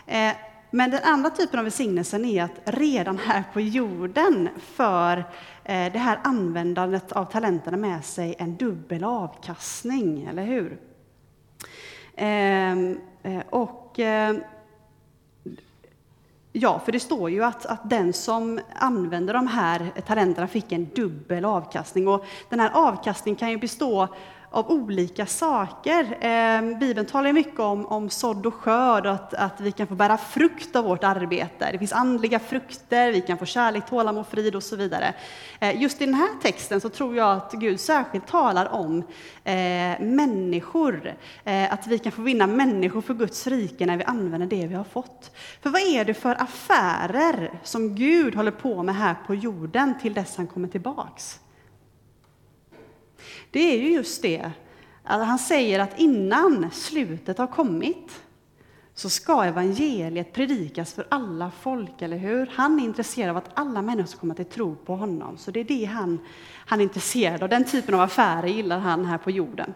Eh, 0.08 0.32
men 0.72 0.92
den 0.92 1.04
andra 1.04 1.30
typen 1.30 1.60
av 1.60 1.66
välsignelsen 1.66 2.26
är 2.26 2.44
att 2.44 2.62
redan 2.66 3.18
här 3.18 3.44
på 3.54 3.62
jorden 3.62 4.50
för 4.76 5.24
Eh, 5.66 5.92
det 5.92 6.00
här 6.00 6.20
användandet 6.24 7.12
av 7.12 7.26
talenterna 7.26 7.78
med 7.78 8.06
sig 8.06 8.36
en 8.38 8.56
dubbel 8.56 9.04
avkastning, 9.04 10.24
eller 10.24 10.44
hur? 10.44 10.78
Ehm, 12.16 13.00
eh, 13.24 13.42
och 13.50 14.00
eh, 14.00 14.36
Ja, 16.56 16.80
för 16.80 16.92
det 16.92 17.00
står 17.00 17.30
ju 17.30 17.44
att, 17.44 17.66
att 17.66 17.90
den 17.90 18.14
som 18.14 18.60
använder 18.74 19.34
de 19.34 19.48
här 19.48 19.92
talenterna 20.08 20.48
fick 20.48 20.72
en 20.72 20.90
dubbel 20.96 21.46
avkastning. 21.46 22.08
Och 22.08 22.26
den 22.50 22.60
här 22.60 22.72
avkastningen 22.74 23.36
kan 23.36 23.50
ju 23.50 23.58
bestå 23.58 24.08
av 24.54 24.72
olika 24.72 25.26
saker. 25.26 26.18
Eh, 26.22 26.78
Bibeln 26.78 27.08
talar 27.08 27.34
mycket 27.34 27.60
om, 27.60 27.86
om 27.86 28.10
sådd 28.10 28.46
och 28.46 28.54
skörd 28.54 29.06
och 29.06 29.12
att, 29.12 29.34
att 29.34 29.62
vi 29.62 29.72
kan 29.72 29.88
få 29.88 29.96
bära 29.96 30.18
frukt 30.18 30.76
av 30.76 30.86
vårt 30.86 31.04
arbete. 31.04 31.72
Det 31.72 31.78
finns 31.80 31.94
andliga 31.94 32.40
frukter, 32.40 33.12
vi 33.12 33.22
kan 33.22 33.38
få 33.38 33.46
kärlek, 33.46 33.90
tålamod, 33.90 34.28
frid 34.28 34.56
och 34.56 34.64
så 34.64 34.76
vidare. 34.76 35.14
Eh, 35.60 35.82
just 35.82 36.02
i 36.02 36.06
den 36.06 36.14
här 36.14 36.30
texten 36.42 36.82
så 36.82 36.90
tror 36.90 37.16
jag 37.16 37.38
att 37.38 37.52
Gud 37.52 37.80
särskilt 37.80 38.28
talar 38.28 38.74
om 38.74 38.98
eh, 39.44 40.00
människor. 40.00 41.16
Eh, 41.44 41.74
att 41.74 41.88
vi 41.88 42.00
kan 42.00 42.12
få 42.12 42.22
vinna 42.22 42.48
människor 42.48 43.02
för 43.02 43.14
Guds 43.14 43.48
rike 43.48 43.86
när 43.86 43.98
vi 43.98 44.04
använder 44.04 44.48
det 44.48 44.68
vi 44.68 44.76
har 44.76 44.84
fått. 44.84 45.32
För 45.62 45.70
vad 45.70 45.82
är 45.82 46.06
det 46.06 46.14
för 46.14 46.42
affärer 46.42 47.60
som 47.64 47.96
Gud 47.96 48.36
håller 48.36 48.52
på 48.52 48.84
med 48.84 48.96
här 48.96 49.16
på 49.28 49.36
jorden 49.36 50.00
till 50.02 50.14
dess 50.14 50.38
han 50.38 50.48
kommer 50.48 50.68
tillbaks? 50.68 51.40
Det 53.52 53.60
är 53.60 53.80
ju 53.80 53.94
just 53.94 54.22
det 54.22 54.52
att 55.04 55.28
han 55.28 55.40
säger 55.40 55.80
att 55.80 56.00
innan 56.00 56.72
slutet 56.72 57.38
har 57.38 57.48
kommit 57.48 58.22
så 58.96 59.10
ska 59.10 59.44
evangeliet 59.44 60.34
predikas 60.34 60.94
för 60.94 61.08
alla 61.10 61.52
folk, 61.62 62.02
eller 62.02 62.18
hur? 62.18 62.52
Han 62.56 62.80
är 62.80 62.84
intresserad 62.84 63.30
av 63.30 63.38
att 63.38 63.50
alla 63.54 63.82
människor 63.82 64.08
ska 64.08 64.20
komma 64.20 64.34
till 64.34 64.46
tro 64.46 64.76
på 64.76 64.96
honom. 64.96 65.38
Så 65.38 65.52
det 65.52 65.60
är 65.60 65.64
det 65.64 65.86
han, 65.86 66.20
han 66.66 66.80
är 66.80 66.84
intresserad 66.84 67.44
av. 67.44 67.50
Den 67.50 67.64
typen 67.64 67.96
av 67.96 68.02
affärer 68.02 68.48
gillar 68.48 68.80
han 68.80 69.06
här 69.06 69.18
på 69.18 69.32
jorden. 69.32 69.74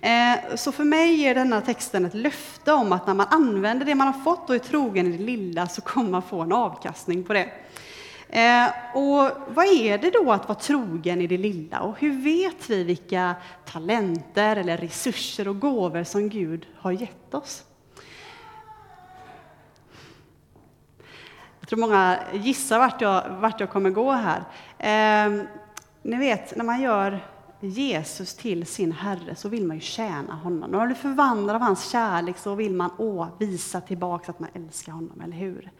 Eh, 0.00 0.56
så 0.56 0.72
för 0.72 0.84
mig 0.84 1.14
ger 1.14 1.34
denna 1.34 1.60
texten 1.60 2.04
ett 2.04 2.14
löfte 2.14 2.72
om 2.72 2.92
att 2.92 3.06
när 3.06 3.14
man 3.14 3.26
använder 3.30 3.86
det 3.86 3.94
man 3.94 4.06
har 4.06 4.20
fått 4.20 4.50
och 4.50 4.54
är 4.54 4.58
trogen 4.58 5.06
i 5.06 5.16
det 5.16 5.24
lilla 5.24 5.66
så 5.66 5.80
kommer 5.80 6.10
man 6.10 6.22
få 6.22 6.40
en 6.40 6.52
avkastning 6.52 7.24
på 7.24 7.32
det. 7.32 7.48
Eh, 8.34 8.68
och 8.94 9.30
vad 9.48 9.66
är 9.66 9.98
det 9.98 10.10
då 10.10 10.32
att 10.32 10.48
vara 10.48 10.58
trogen 10.58 11.20
i 11.20 11.26
det 11.26 11.38
lilla? 11.38 11.80
Och 11.80 11.98
hur 11.98 12.22
vet 12.22 12.70
vi 12.70 12.84
vilka 12.84 13.34
talenter 13.64 14.56
eller 14.56 14.76
resurser 14.76 15.48
och 15.48 15.60
gåvor 15.60 16.04
som 16.04 16.28
Gud 16.28 16.66
har 16.76 16.92
gett 16.92 17.34
oss? 17.34 17.64
Jag 21.60 21.68
tror 21.68 21.78
många 21.78 22.18
gissar 22.32 22.78
vart 22.78 23.00
jag, 23.00 23.28
vart 23.28 23.60
jag 23.60 23.70
kommer 23.70 23.90
gå 23.90 24.12
här. 24.12 24.44
Eh, 24.78 25.44
ni 26.02 26.16
vet, 26.16 26.56
när 26.56 26.64
man 26.64 26.80
gör 26.80 27.20
Jesus 27.60 28.34
till 28.34 28.66
sin 28.66 28.92
Herre 28.92 29.34
så 29.34 29.48
vill 29.48 29.64
man 29.64 29.76
ju 29.76 29.80
tjäna 29.80 30.34
honom. 30.34 30.70
När 30.70 30.78
man 30.78 30.86
blir 30.86 30.96
förvandlad 30.96 31.56
av 31.56 31.62
hans 31.62 31.90
kärlek 31.90 32.38
så 32.38 32.54
vill 32.54 32.74
man 32.74 32.90
åh, 32.98 33.28
visa 33.38 33.80
tillbaka 33.80 34.30
att 34.30 34.40
man 34.40 34.50
älskar 34.54 34.92
honom, 34.92 35.20
eller 35.20 35.36
hur? 35.36 35.70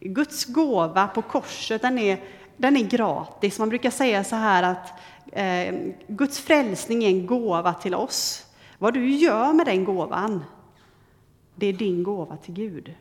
Guds 0.00 0.44
gåva 0.44 1.06
på 1.06 1.22
korset, 1.22 1.82
den 1.82 1.98
är, 1.98 2.20
den 2.56 2.76
är 2.76 2.84
gratis. 2.84 3.58
Man 3.58 3.68
brukar 3.68 3.90
säga 3.90 4.24
så 4.24 4.36
här 4.36 4.62
att 4.62 4.92
eh, 5.32 5.74
Guds 6.06 6.40
frälsning 6.40 7.04
är 7.04 7.08
en 7.08 7.26
gåva 7.26 7.74
till 7.74 7.94
oss. 7.94 8.46
Vad 8.78 8.94
du 8.94 9.10
gör 9.10 9.52
med 9.52 9.66
den 9.66 9.84
gåvan, 9.84 10.44
det 11.54 11.66
är 11.66 11.72
din 11.72 12.02
gåva 12.02 12.36
till 12.36 12.54
Gud 12.54 12.94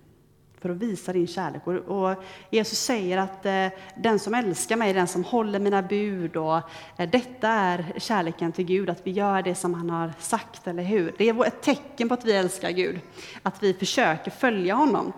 för 0.63 0.69
att 0.69 0.77
visa 0.77 1.13
din 1.13 1.27
kärlek. 1.27 1.67
Och, 1.67 1.73
och 1.73 2.23
Jesus 2.49 2.79
säger 2.79 3.17
att 3.17 3.45
eh, 3.45 3.67
den 3.95 4.19
som 4.19 4.34
älskar 4.34 4.75
mig 4.75 4.93
den 4.93 5.08
som 5.08 5.23
håller 5.23 5.60
mina 5.60 5.82
bud. 5.82 6.36
Och, 6.36 6.58
eh, 6.97 7.10
detta 7.10 7.47
är 7.47 7.93
kärleken 7.97 8.51
till 8.51 8.65
Gud, 8.65 8.89
att 8.89 9.08
vi 9.08 9.12
gör 9.12 9.41
det 9.41 9.56
som 9.56 9.73
han 9.73 9.89
har 9.89 10.13
sagt, 10.19 10.67
eller 10.67 10.84
hur? 10.84 11.15
Det 11.17 11.29
är 11.29 11.45
ett 11.45 11.62
tecken 11.62 12.08
på 12.08 12.13
att 12.13 12.25
vi 12.25 12.32
älskar 12.32 12.71
Gud, 12.71 12.99
att 13.43 13.63
vi 13.63 13.73
försöker 13.73 14.32
följa 14.32 14.75
honom. 14.75 15.13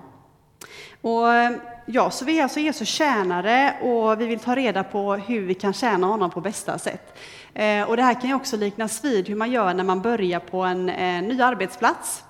Och, 1.06 1.34
eh, 1.34 1.52
ja, 1.86 2.10
så 2.10 2.26
vi 2.26 2.40
är 2.40 2.44
alltså 2.44 2.60
Jesu 2.60 2.86
tjänare 2.86 3.74
och 3.82 4.22
vi 4.22 4.26
vill 4.26 4.40
ta 4.40 4.56
reda 4.56 4.84
på 4.84 5.16
hur 5.16 5.42
vi 5.42 5.54
kan 5.54 5.74
tjäna 5.74 6.08
honom 6.08 6.32
på 6.32 6.42
bästa 6.42 6.80
sätt. 6.80 7.20
Eh, 7.54 7.90
och 7.90 7.98
det 7.98 8.04
här 8.04 8.14
kan 8.14 8.30
ju 8.30 8.36
också 8.36 8.58
liknas 8.58 9.04
vid 9.04 9.28
hur 9.28 9.36
man 9.36 9.52
gör 9.52 9.74
när 9.74 9.84
man 9.84 10.02
börjar 10.02 10.40
på 10.40 10.62
en 10.62 10.90
eh, 10.90 11.22
ny 11.22 11.42
arbetsplats. 11.42 12.24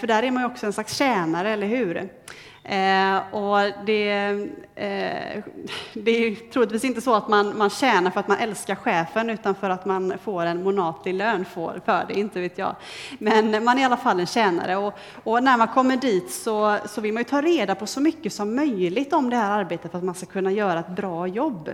För 0.00 0.06
där 0.06 0.22
är 0.22 0.30
man 0.30 0.42
ju 0.42 0.46
också 0.46 0.66
en 0.66 0.72
slags 0.72 0.96
tjänare, 0.96 1.50
eller 1.50 1.66
hur? 1.66 2.08
Eh, 2.64 3.34
och 3.34 3.84
det, 3.86 4.10
eh, 4.74 5.42
det 5.94 6.10
är 6.10 6.50
troligtvis 6.52 6.84
inte 6.84 7.00
så 7.00 7.14
att 7.14 7.28
man, 7.28 7.58
man 7.58 7.70
tjänar 7.70 8.10
för 8.10 8.20
att 8.20 8.28
man 8.28 8.38
älskar 8.38 8.74
chefen 8.74 9.30
utan 9.30 9.54
för 9.54 9.70
att 9.70 9.86
man 9.86 10.14
får 10.22 10.46
en 10.46 10.62
månatlig 10.62 11.14
lön 11.14 11.44
för, 11.44 11.80
för 11.84 12.04
det, 12.08 12.14
inte 12.14 12.40
vet 12.40 12.58
jag. 12.58 12.76
Men 13.18 13.64
man 13.64 13.78
är 13.78 13.82
i 13.82 13.84
alla 13.84 13.96
fall 13.96 14.20
en 14.20 14.26
tjänare 14.26 14.76
och, 14.76 14.94
och 15.24 15.42
när 15.42 15.56
man 15.56 15.68
kommer 15.68 15.96
dit 15.96 16.30
så, 16.30 16.78
så 16.86 17.00
vill 17.00 17.12
man 17.12 17.20
ju 17.20 17.28
ta 17.28 17.42
reda 17.42 17.74
på 17.74 17.86
så 17.86 18.00
mycket 18.00 18.32
som 18.32 18.56
möjligt 18.56 19.12
om 19.12 19.30
det 19.30 19.36
här 19.36 19.50
arbetet 19.50 19.90
för 19.90 19.98
att 19.98 20.04
man 20.04 20.14
ska 20.14 20.26
kunna 20.26 20.52
göra 20.52 20.80
ett 20.80 20.88
bra 20.96 21.26
jobb. 21.26 21.70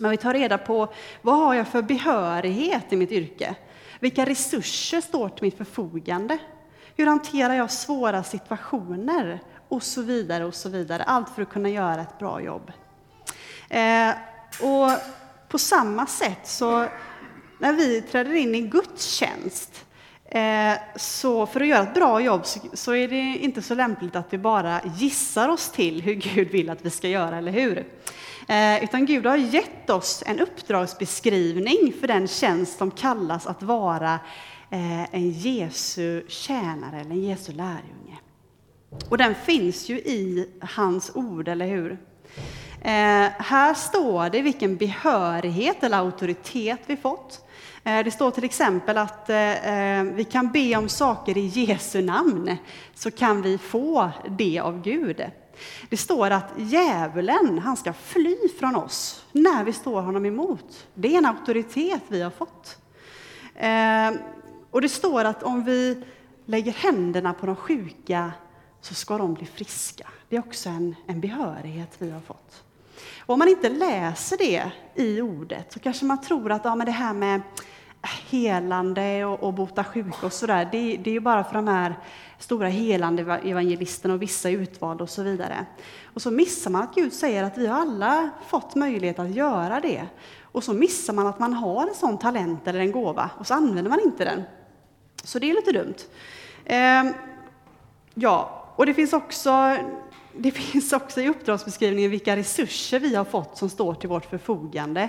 Man 0.00 0.10
vill 0.10 0.18
ta 0.18 0.32
reda 0.32 0.58
på 0.58 0.88
vad 1.22 1.38
har 1.38 1.54
jag 1.54 1.68
för 1.68 1.82
behörighet 1.82 2.92
i 2.92 2.96
mitt 2.96 3.12
yrke? 3.12 3.54
Vilka 4.00 4.26
resurser 4.26 5.00
står 5.00 5.28
till 5.28 5.42
mitt 5.42 5.56
förfogande? 5.56 6.38
Hur 6.96 7.06
hanterar 7.06 7.54
jag 7.54 7.70
svåra 7.70 8.22
situationer? 8.22 9.40
Och 9.68 9.82
så 9.82 10.02
vidare 10.02 10.44
och 10.44 10.54
så 10.54 10.68
vidare. 10.68 11.02
Allt 11.02 11.28
för 11.34 11.42
att 11.42 11.48
kunna 11.48 11.68
göra 11.68 12.00
ett 12.00 12.18
bra 12.18 12.40
jobb. 12.40 12.72
Eh, 13.68 14.10
och 14.60 14.90
på 15.48 15.58
samma 15.58 16.06
sätt 16.06 16.46
så 16.48 16.86
när 17.58 17.72
vi 17.72 18.02
träder 18.02 18.34
in 18.34 18.54
i 18.54 18.60
Guds 18.60 19.06
tjänst 19.06 19.84
eh, 20.24 20.72
så 20.96 21.46
för 21.46 21.60
att 21.60 21.66
göra 21.66 21.82
ett 21.82 21.94
bra 21.94 22.20
jobb 22.20 22.42
så 22.72 22.94
är 22.94 23.08
det 23.08 23.20
inte 23.20 23.62
så 23.62 23.74
lämpligt 23.74 24.16
att 24.16 24.32
vi 24.32 24.38
bara 24.38 24.80
gissar 24.96 25.48
oss 25.48 25.70
till 25.70 26.02
hur 26.02 26.14
Gud 26.14 26.48
vill 26.48 26.70
att 26.70 26.84
vi 26.84 26.90
ska 26.90 27.08
göra, 27.08 27.38
eller 27.38 27.52
hur? 27.52 27.86
Eh, 28.48 28.84
utan 28.84 29.06
Gud 29.06 29.26
har 29.26 29.36
gett 29.36 29.90
oss 29.90 30.22
en 30.26 30.40
uppdragsbeskrivning 30.40 31.92
för 32.00 32.06
den 32.06 32.28
tjänst 32.28 32.78
som 32.78 32.90
kallas 32.90 33.46
att 33.46 33.62
vara 33.62 34.18
eh, 34.70 35.14
en 35.14 35.30
Jesu 35.30 36.24
tjänare 36.28 37.00
eller 37.00 37.10
en 37.10 37.22
Jesu 37.22 37.52
lärjunge. 37.52 38.07
Och 39.08 39.18
den 39.18 39.34
finns 39.34 39.88
ju 39.88 39.96
i 39.96 40.48
hans 40.60 41.10
ord, 41.14 41.48
eller 41.48 41.66
hur? 41.66 41.98
Eh, 42.80 43.30
här 43.38 43.74
står 43.74 44.30
det 44.30 44.42
vilken 44.42 44.76
behörighet 44.76 45.82
eller 45.82 45.98
auktoritet 45.98 46.80
vi 46.86 46.96
fått. 46.96 47.48
Eh, 47.84 48.04
det 48.04 48.10
står 48.10 48.30
till 48.30 48.44
exempel 48.44 48.98
att 48.98 49.30
eh, 49.30 49.98
eh, 49.98 50.04
vi 50.04 50.24
kan 50.24 50.52
be 50.52 50.76
om 50.76 50.88
saker 50.88 51.38
i 51.38 51.46
Jesu 51.46 52.02
namn, 52.02 52.56
så 52.94 53.10
kan 53.10 53.42
vi 53.42 53.58
få 53.58 54.10
det 54.28 54.58
av 54.58 54.82
Gud. 54.82 55.24
Det 55.88 55.96
står 55.96 56.30
att 56.30 56.52
djävulen, 56.56 57.58
han 57.58 57.76
ska 57.76 57.92
fly 57.92 58.36
från 58.58 58.76
oss 58.76 59.24
när 59.32 59.64
vi 59.64 59.72
står 59.72 60.00
honom 60.00 60.26
emot. 60.26 60.86
Det 60.94 61.14
är 61.14 61.18
en 61.18 61.26
auktoritet 61.26 62.02
vi 62.08 62.22
har 62.22 62.30
fått. 62.30 62.78
Eh, 63.54 64.20
och 64.70 64.80
det 64.80 64.88
står 64.88 65.24
att 65.24 65.42
om 65.42 65.64
vi 65.64 66.02
lägger 66.46 66.72
händerna 66.72 67.32
på 67.32 67.46
de 67.46 67.56
sjuka 67.56 68.32
så 68.80 68.94
ska 68.94 69.18
de 69.18 69.34
bli 69.34 69.46
friska. 69.46 70.08
Det 70.28 70.36
är 70.36 70.40
också 70.40 70.68
en, 70.68 70.94
en 71.06 71.20
behörighet 71.20 71.90
vi 71.98 72.10
har 72.10 72.20
fått. 72.20 72.64
Och 73.18 73.32
om 73.32 73.38
man 73.38 73.48
inte 73.48 73.68
läser 73.68 74.36
det 74.36 74.70
i 74.94 75.20
ordet 75.20 75.72
så 75.72 75.78
kanske 75.78 76.04
man 76.04 76.20
tror 76.20 76.52
att 76.52 76.64
ja, 76.64 76.74
men 76.74 76.86
det 76.86 76.92
här 76.92 77.12
med 77.12 77.40
äh, 78.02 78.10
helande 78.30 79.24
och, 79.24 79.42
och 79.42 79.54
bota 79.54 79.84
sjuka 79.84 80.26
och 80.26 80.32
sådär, 80.32 80.68
det, 80.72 80.96
det 80.96 81.10
är 81.10 81.14
ju 81.14 81.20
bara 81.20 81.44
för 81.44 81.54
de 81.54 81.68
här 81.68 81.94
stora 82.38 82.68
helande 82.68 83.22
evangelisterna 83.22 84.14
och 84.14 84.22
vissa 84.22 84.50
utvalda 84.50 85.04
och 85.04 85.10
så 85.10 85.22
vidare. 85.22 85.66
Och 86.04 86.22
så 86.22 86.30
missar 86.30 86.70
man 86.70 86.82
att 86.82 86.94
Gud 86.94 87.12
säger 87.12 87.44
att 87.44 87.58
vi 87.58 87.66
har 87.66 87.80
alla 87.80 88.30
fått 88.46 88.74
möjlighet 88.74 89.18
att 89.18 89.34
göra 89.34 89.80
det. 89.80 90.06
Och 90.42 90.64
så 90.64 90.72
missar 90.72 91.12
man 91.12 91.26
att 91.26 91.38
man 91.38 91.52
har 91.52 91.86
en 91.86 91.94
sån 91.94 92.18
talent 92.18 92.68
eller 92.68 92.80
en 92.80 92.92
gåva 92.92 93.30
och 93.38 93.46
så 93.46 93.54
använder 93.54 93.90
man 93.90 94.00
inte 94.00 94.24
den. 94.24 94.42
Så 95.24 95.38
det 95.38 95.50
är 95.50 95.54
lite 95.54 95.72
dumt. 95.72 95.96
Ehm, 96.64 97.14
ja, 98.14 98.57
och 98.78 98.86
det 98.86 98.94
finns 98.94 99.12
också 99.12 99.76
det 100.32 100.50
finns 100.50 100.92
också 100.92 101.20
i 101.20 101.28
uppdragsbeskrivningen 101.28 102.10
vilka 102.10 102.36
resurser 102.36 103.00
vi 103.00 103.14
har 103.14 103.24
fått 103.24 103.58
som 103.58 103.68
står 103.68 103.94
till 103.94 104.08
vårt 104.08 104.24
förfogande. 104.24 105.08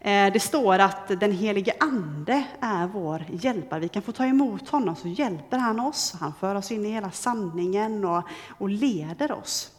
Eh, 0.00 0.32
det 0.32 0.40
står 0.40 0.78
att 0.78 1.08
den 1.08 1.32
helige 1.32 1.72
Ande 1.80 2.44
är 2.60 2.86
vår 2.86 3.24
hjälpare. 3.30 3.80
Vi 3.80 3.88
kan 3.88 4.02
få 4.02 4.12
ta 4.12 4.24
emot 4.24 4.68
honom 4.68 4.96
så 4.96 5.08
hjälper 5.08 5.58
han 5.58 5.80
oss. 5.80 6.14
Han 6.20 6.32
för 6.40 6.54
oss 6.54 6.70
in 6.72 6.86
i 6.86 6.90
hela 6.90 7.10
sanningen 7.10 8.04
och, 8.04 8.22
och 8.48 8.68
leder 8.68 9.32
oss. 9.32 9.70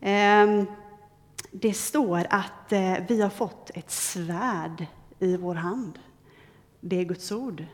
Ehm, 0.00 0.66
det 1.50 1.72
står 1.72 2.26
att 2.30 2.72
eh, 2.72 2.94
vi 3.08 3.22
har 3.22 3.30
fått 3.30 3.70
ett 3.74 3.90
svärd 3.90 4.86
i 5.18 5.36
vår 5.36 5.54
hand. 5.54 5.98
Det 6.80 7.00
är 7.00 7.04
Guds 7.04 7.32
ord. 7.32 7.64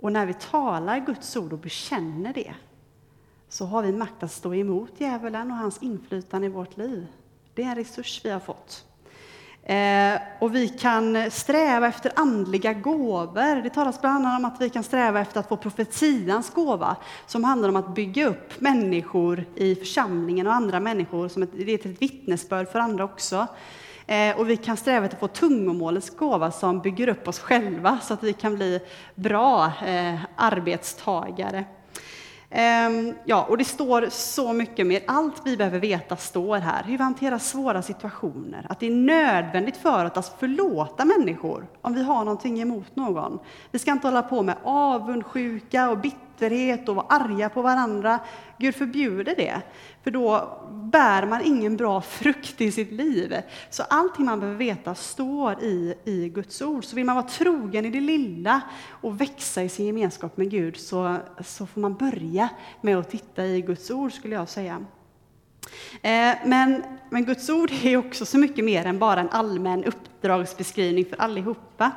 Och 0.00 0.12
när 0.12 0.26
vi 0.26 0.34
talar 0.34 1.06
Guds 1.06 1.36
ord 1.36 1.52
och 1.52 1.58
bekänner 1.58 2.32
det 2.32 2.54
så 3.50 3.66
har 3.66 3.82
vi 3.82 3.92
makt 3.92 4.22
att 4.22 4.32
stå 4.32 4.54
emot 4.54 4.92
djävulen 4.98 5.50
och 5.50 5.56
hans 5.56 5.78
inflytande 5.82 6.46
i 6.46 6.50
vårt 6.50 6.76
liv. 6.76 7.06
Det 7.54 7.62
är 7.62 7.66
en 7.66 7.74
resurs 7.74 8.20
vi 8.24 8.30
har 8.30 8.40
fått. 8.40 8.84
Eh, 9.62 10.20
och 10.40 10.54
vi 10.54 10.68
kan 10.68 11.30
sträva 11.30 11.86
efter 11.86 12.12
andliga 12.16 12.72
gåvor. 12.72 13.62
Det 13.62 13.70
talas 13.70 14.00
bland 14.00 14.26
annat 14.26 14.38
om 14.38 14.44
att 14.44 14.60
vi 14.60 14.70
kan 14.70 14.82
sträva 14.82 15.20
efter 15.20 15.40
att 15.40 15.48
få 15.48 15.56
profetians 15.56 16.50
gåva, 16.50 16.96
som 17.26 17.44
handlar 17.44 17.68
om 17.68 17.76
att 17.76 17.94
bygga 17.94 18.26
upp 18.26 18.60
människor 18.60 19.44
i 19.54 19.74
församlingen 19.74 20.46
och 20.46 20.54
andra 20.54 20.80
människor, 20.80 21.28
som 21.28 21.42
ett, 21.42 21.50
det 21.52 21.72
är 21.72 21.88
ett 21.88 22.02
vittnesbörd 22.02 22.68
för 22.68 22.78
andra 22.78 23.04
också. 23.04 23.46
Eh, 24.06 24.38
och 24.38 24.50
vi 24.50 24.56
kan 24.56 24.76
sträva 24.76 25.06
efter 25.06 25.16
att 25.16 25.20
få 25.20 25.28
tungomålets 25.28 26.10
gåva 26.10 26.50
som 26.50 26.80
bygger 26.80 27.08
upp 27.08 27.28
oss 27.28 27.38
själva, 27.38 27.98
så 28.02 28.14
att 28.14 28.22
vi 28.22 28.32
kan 28.32 28.54
bli 28.54 28.80
bra 29.14 29.72
eh, 29.86 30.18
arbetstagare. 30.36 31.64
Ehm, 32.50 33.14
ja, 33.24 33.46
och 33.48 33.58
det 33.58 33.64
står 33.64 34.06
så 34.10 34.52
mycket 34.52 34.86
mer. 34.86 35.02
Allt 35.06 35.42
vi 35.44 35.56
behöver 35.56 35.78
veta 35.78 36.16
står 36.16 36.56
här. 36.56 36.82
Hur 36.82 36.98
vi 36.98 37.04
hanterar 37.04 37.38
svåra 37.38 37.82
situationer. 37.82 38.66
Att 38.68 38.80
det 38.80 38.86
är 38.86 38.90
nödvändigt 38.90 39.76
för 39.76 40.04
oss 40.04 40.16
att 40.16 40.40
förlåta 40.40 41.04
människor 41.04 41.66
om 41.80 41.94
vi 41.94 42.02
har 42.02 42.24
någonting 42.24 42.60
emot 42.60 42.96
någon. 42.96 43.38
Vi 43.70 43.78
ska 43.78 43.90
inte 43.90 44.06
hålla 44.06 44.22
på 44.22 44.42
med 44.42 44.56
avundsjuka 44.64 45.90
och 45.90 45.98
bitterhet 45.98 46.29
och 46.88 46.96
vara 46.96 47.06
arga 47.06 47.48
på 47.48 47.62
varandra. 47.62 48.20
Gud 48.58 48.74
förbjuder 48.74 49.34
det, 49.36 49.62
för 50.02 50.10
då 50.10 50.58
bär 50.72 51.26
man 51.26 51.40
ingen 51.44 51.76
bra 51.76 52.00
frukt 52.00 52.60
i 52.60 52.72
sitt 52.72 52.92
liv. 52.92 53.36
Så 53.70 53.82
allting 53.82 54.24
man 54.24 54.40
behöver 54.40 54.58
veta 54.58 54.94
står 54.94 55.62
i, 55.62 55.94
i 56.04 56.28
Guds 56.28 56.62
ord. 56.62 56.84
Så 56.84 56.96
vill 56.96 57.04
man 57.04 57.16
vara 57.16 57.26
trogen 57.26 57.84
i 57.84 57.90
det 57.90 58.00
lilla 58.00 58.60
och 59.00 59.20
växa 59.20 59.62
i 59.62 59.68
sin 59.68 59.86
gemenskap 59.86 60.36
med 60.36 60.50
Gud 60.50 60.76
så, 60.76 61.16
så 61.44 61.66
får 61.66 61.80
man 61.80 61.94
börja 61.94 62.48
med 62.80 62.98
att 62.98 63.10
titta 63.10 63.46
i 63.46 63.60
Guds 63.60 63.90
ord, 63.90 64.12
skulle 64.12 64.34
jag 64.34 64.48
säga. 64.48 64.84
Eh, 66.02 66.34
men, 66.44 66.82
men 67.10 67.24
Guds 67.24 67.50
ord 67.50 67.70
är 67.82 67.96
också 67.96 68.26
så 68.26 68.38
mycket 68.38 68.64
mer 68.64 68.86
än 68.86 68.98
bara 68.98 69.20
en 69.20 69.30
allmän 69.30 69.84
uppdragsbeskrivning 69.84 71.04
för 71.04 71.16
allihopa. 71.16 71.92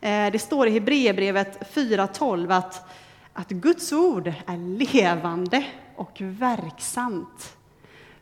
Eh, 0.00 0.32
det 0.32 0.38
står 0.38 0.68
i 0.68 0.70
Hebreerbrevet 0.70 1.74
4.12 1.74 2.56
att, 2.58 2.88
att 3.32 3.48
Guds 3.48 3.92
ord 3.92 4.32
är 4.46 4.56
levande 4.56 5.66
och 5.96 6.20
verksamt. 6.20 7.56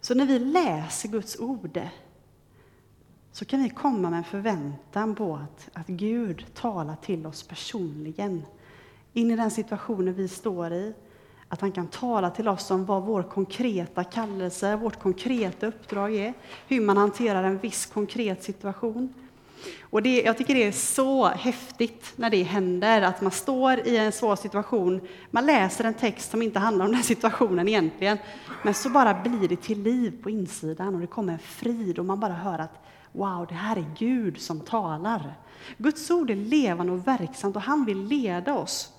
Så 0.01 0.15
när 0.15 0.27
vi 0.27 0.39
läser 0.39 1.09
Guds 1.09 1.41
ord 1.41 1.81
så 3.33 3.45
kan 3.45 3.63
vi 3.63 3.71
komma 3.71 4.11
med 4.11 4.19
en 4.19 4.25
förväntan 4.25 5.15
på 5.15 5.35
att, 5.37 5.69
att 5.73 5.87
Gud 5.87 6.47
talar 6.55 6.97
till 6.97 7.27
oss 7.27 7.43
personligen 7.43 8.43
in 9.13 9.31
i 9.31 9.37
den 9.37 9.51
situationen 9.51 10.15
vi 10.15 10.29
står 10.29 10.73
i. 10.73 10.95
Att 11.49 11.61
han 11.61 11.73
kan 11.73 11.87
tala 11.87 12.31
till 12.31 12.49
oss 12.49 12.71
om 12.71 12.85
vad 12.85 13.03
vår 13.03 13.23
konkreta 13.23 14.05
kallelse, 14.05 14.77
vårt 14.77 15.01
konkreta 15.01 15.67
uppdrag 15.67 16.15
är, 16.15 16.35
hur 16.69 16.81
man 16.81 16.97
hanterar 16.97 17.43
en 17.43 17.59
viss 17.59 17.87
konkret 17.87 18.43
situation. 18.43 19.15
Och 19.83 20.03
det, 20.03 20.23
jag 20.23 20.39
tycker 20.39 20.55
det 20.55 20.65
är 20.65 20.73
så 20.73 21.27
häftigt 21.27 22.13
när 22.17 22.31
det 22.31 22.43
händer, 22.43 23.03
att 23.03 23.21
man 23.21 23.33
står 23.33 23.89
i 23.89 23.97
en 23.97 24.13
svår 24.13 24.37
situation, 24.37 25.01
man 25.31 25.47
läser 25.47 25.85
en 25.85 25.95
text 25.95 26.31
som 26.31 26.43
inte 26.43 26.59
handlar 26.59 26.85
om 26.85 26.93
den 26.93 27.03
situationen 27.03 27.69
egentligen, 27.69 28.19
men 28.65 28.75
så 28.75 28.89
bara 28.89 29.15
blir 29.15 29.49
det 29.49 29.57
till 29.57 29.83
liv 29.83 30.23
på 30.23 30.31
insidan 30.31 30.95
och 30.95 31.01
det 31.01 31.07
kommer 31.07 31.33
en 31.33 31.39
frid 31.39 31.99
och 31.99 32.05
man 32.05 32.21
bara 32.21 32.33
hör 32.33 32.59
att 32.59 32.85
wow, 33.13 33.47
det 33.49 33.55
här 33.55 33.77
är 33.77 33.87
Gud 33.99 34.41
som 34.41 34.61
talar. 34.61 35.35
Guds 35.77 36.11
ord 36.11 36.31
är 36.31 36.37
levande 36.37 36.93
och 36.93 37.07
verksamt 37.07 37.57
och 37.57 37.63
han 37.63 37.85
vill 37.85 38.05
leda 38.05 38.55
oss. 38.55 38.93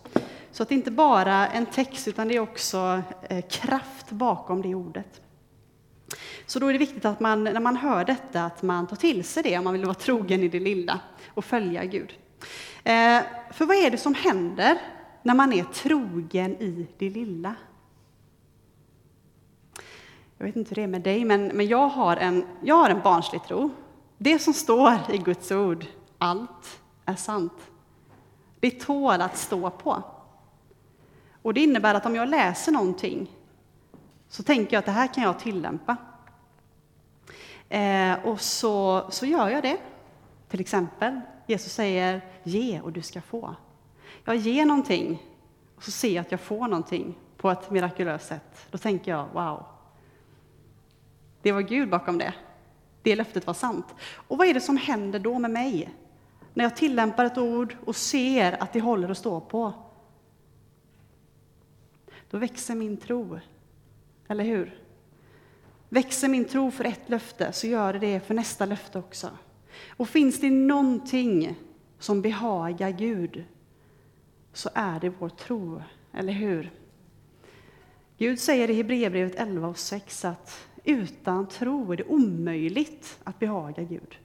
Så 0.52 0.64
att 0.64 0.70
det 0.70 0.76
inte 0.76 0.92
bara 0.92 1.48
är 1.48 1.58
en 1.58 1.66
text, 1.66 2.08
utan 2.08 2.28
det 2.28 2.36
är 2.36 2.40
också 2.40 3.02
eh, 3.30 3.46
kraft 3.50 4.12
bakom 4.12 4.62
det 4.62 4.76
ordet. 4.76 5.22
Så 6.46 6.60
då 6.60 6.68
är 6.68 6.74
det 6.74 6.80
viktigt 6.80 7.06
att 7.06 7.20
man, 7.20 7.44
när 7.44 7.60
man 7.60 7.78
hör 7.78 8.06
detta, 8.06 8.46
att 8.46 8.62
man 8.62 8.88
tar 8.88 8.96
till 8.96 9.24
sig 9.24 9.44
det 9.44 9.58
om 9.58 9.64
man 9.64 9.74
vill 9.74 9.86
vara 9.86 9.94
trogen 9.94 10.44
i 10.44 10.48
det 10.48 10.60
lilla 10.60 11.00
och 11.34 11.46
följa 11.46 11.86
Gud. 11.86 12.14
Eh, 12.84 13.22
för 13.52 13.66
vad 13.66 13.78
är 13.78 13.92
det 13.92 13.98
som 13.98 14.16
händer 14.16 14.78
när 15.24 15.34
man 15.34 15.54
är 15.54 15.64
trogen 15.64 16.52
i 16.52 16.88
det 16.98 17.10
lilla? 17.10 17.56
Jag 20.38 20.46
vet 20.46 20.56
inte 20.56 20.70
hur 20.70 20.76
det 20.76 20.84
är 20.84 20.88
med 20.88 21.02
dig, 21.02 21.26
men, 21.26 21.48
men 21.48 21.68
jag, 21.68 21.88
har 21.88 22.18
en, 22.18 22.46
jag 22.62 22.76
har 22.76 22.90
en 22.90 23.02
barnslig 23.02 23.44
tro. 23.44 23.70
Det 24.18 24.40
som 24.40 24.54
står 24.54 24.98
i 25.14 25.18
Guds 25.18 25.52
ord, 25.52 25.86
allt 26.18 26.82
är 27.06 27.16
sant. 27.16 27.54
Det 28.60 28.72
tål 28.72 29.22
att 29.22 29.38
stå 29.38 29.70
på. 29.70 30.04
Och 31.42 31.54
det 31.54 31.62
innebär 31.62 31.94
att 31.96 32.06
om 32.06 32.16
jag 32.16 32.30
läser 32.30 32.72
någonting 32.72 33.32
så 34.30 34.44
tänker 34.44 34.74
jag 34.74 34.80
att 34.80 34.86
det 34.86 34.92
här 34.92 35.14
kan 35.14 35.24
jag 35.24 35.40
tillämpa. 35.40 35.98
Eh, 37.72 38.26
och 38.26 38.42
så, 38.42 39.06
så 39.10 39.26
gör 39.26 39.50
jag 39.50 39.64
det. 39.64 39.78
Till 40.50 40.60
exempel, 40.60 41.22
Jesus 41.48 41.74
säger 41.74 42.22
ge 42.44 42.82
och 42.82 42.92
du 42.92 43.02
ska 43.02 43.22
få. 43.22 43.56
Jag 44.26 44.36
ger 44.36 44.66
någonting 44.66 45.24
och 45.76 45.84
så 45.84 45.92
ser 45.92 46.16
jag 46.16 46.22
att 46.22 46.32
jag 46.32 46.40
får 46.40 46.68
någonting 46.68 47.18
på 47.38 47.52
ett 47.52 47.70
mirakulöst 47.70 48.28
sätt. 48.28 48.68
Då 48.72 48.78
tänker 48.78 49.12
jag 49.12 49.28
wow, 49.34 49.64
det 51.42 51.52
var 51.52 51.62
Gud 51.62 51.90
bakom 51.90 52.18
det. 52.18 52.34
Det 53.02 53.16
löftet 53.16 53.48
var 53.48 53.54
sant. 53.54 53.86
Och 54.14 54.38
vad 54.38 54.48
är 54.48 54.54
det 54.54 54.62
som 54.62 54.78
händer 54.78 55.20
då 55.20 55.40
med 55.40 55.52
mig? 55.52 55.90
När 56.54 56.64
jag 56.64 56.76
tillämpar 56.76 57.26
ett 57.26 57.38
ord 57.38 57.78
och 57.86 57.96
ser 57.96 58.64
att 58.64 58.74
det 58.74 58.82
håller 58.82 59.10
att 59.10 59.18
stå 59.18 59.40
på. 59.40 59.74
Då 62.30 62.38
växer 62.38 62.76
min 62.76 62.98
tro. 62.98 63.40
Eller 64.28 64.44
hur? 64.44 64.82
Växer 65.94 66.28
min 66.28 66.46
tro 66.46 66.72
för 66.72 66.84
ett 66.84 67.10
löfte 67.10 67.54
så 67.54 67.68
gör 67.68 67.94
det 67.94 68.00
det 68.00 68.20
för 68.20 68.34
nästa 68.34 68.66
löfte 68.66 69.00
också. 69.00 69.30
Och 69.90 70.10
finns 70.10 70.40
det 70.40 70.50
någonting 70.50 71.56
som 72.00 72.22
behagar 72.22 72.90
Gud 72.90 73.44
så 74.54 74.70
är 74.74 75.00
det 75.00 75.10
vår 75.10 75.30
tro, 75.30 75.82
eller 76.14 76.34
hur? 76.34 76.72
Gud 78.18 78.40
säger 78.40 78.70
i 78.70 78.74
Hebreerbrevet 78.74 79.36
11 79.36 79.68
och 79.68 79.78
6 79.78 80.26
att 80.26 80.68
utan 80.84 81.48
tro 81.48 81.92
är 81.92 81.98
det 81.98 82.04
omöjligt 82.04 83.20
att 83.24 83.40
behaga 83.40 83.84
Gud. 83.84 84.18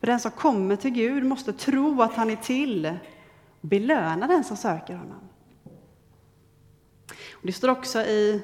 För 0.00 0.06
den 0.06 0.20
som 0.20 0.30
kommer 0.30 0.76
till 0.76 0.90
Gud 0.90 1.24
måste 1.24 1.52
tro 1.52 2.02
att 2.02 2.14
han 2.14 2.30
är 2.30 2.36
till 2.36 2.96
belöna 3.60 4.26
den 4.26 4.44
som 4.44 4.56
söker 4.56 4.94
honom. 4.94 5.28
Och 7.32 7.46
det 7.46 7.52
står 7.52 7.68
också 7.68 8.00
i 8.00 8.42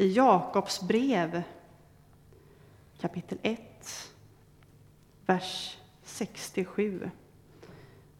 i 0.00 0.12
Jakobs 0.12 0.82
brev 0.82 1.42
kapitel 3.00 3.38
1, 3.42 3.60
vers 5.26 5.78
67. 6.02 7.10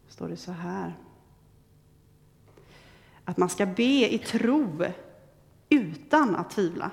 står 0.09 0.29
det 0.29 0.37
så 0.37 0.53
här. 0.53 0.95
Att 3.25 3.37
man 3.37 3.49
ska 3.49 3.67
be 3.67 4.15
i 4.15 4.19
tro 4.19 4.85
utan 5.69 6.37
att 6.37 6.51
tvivla. 6.51 6.91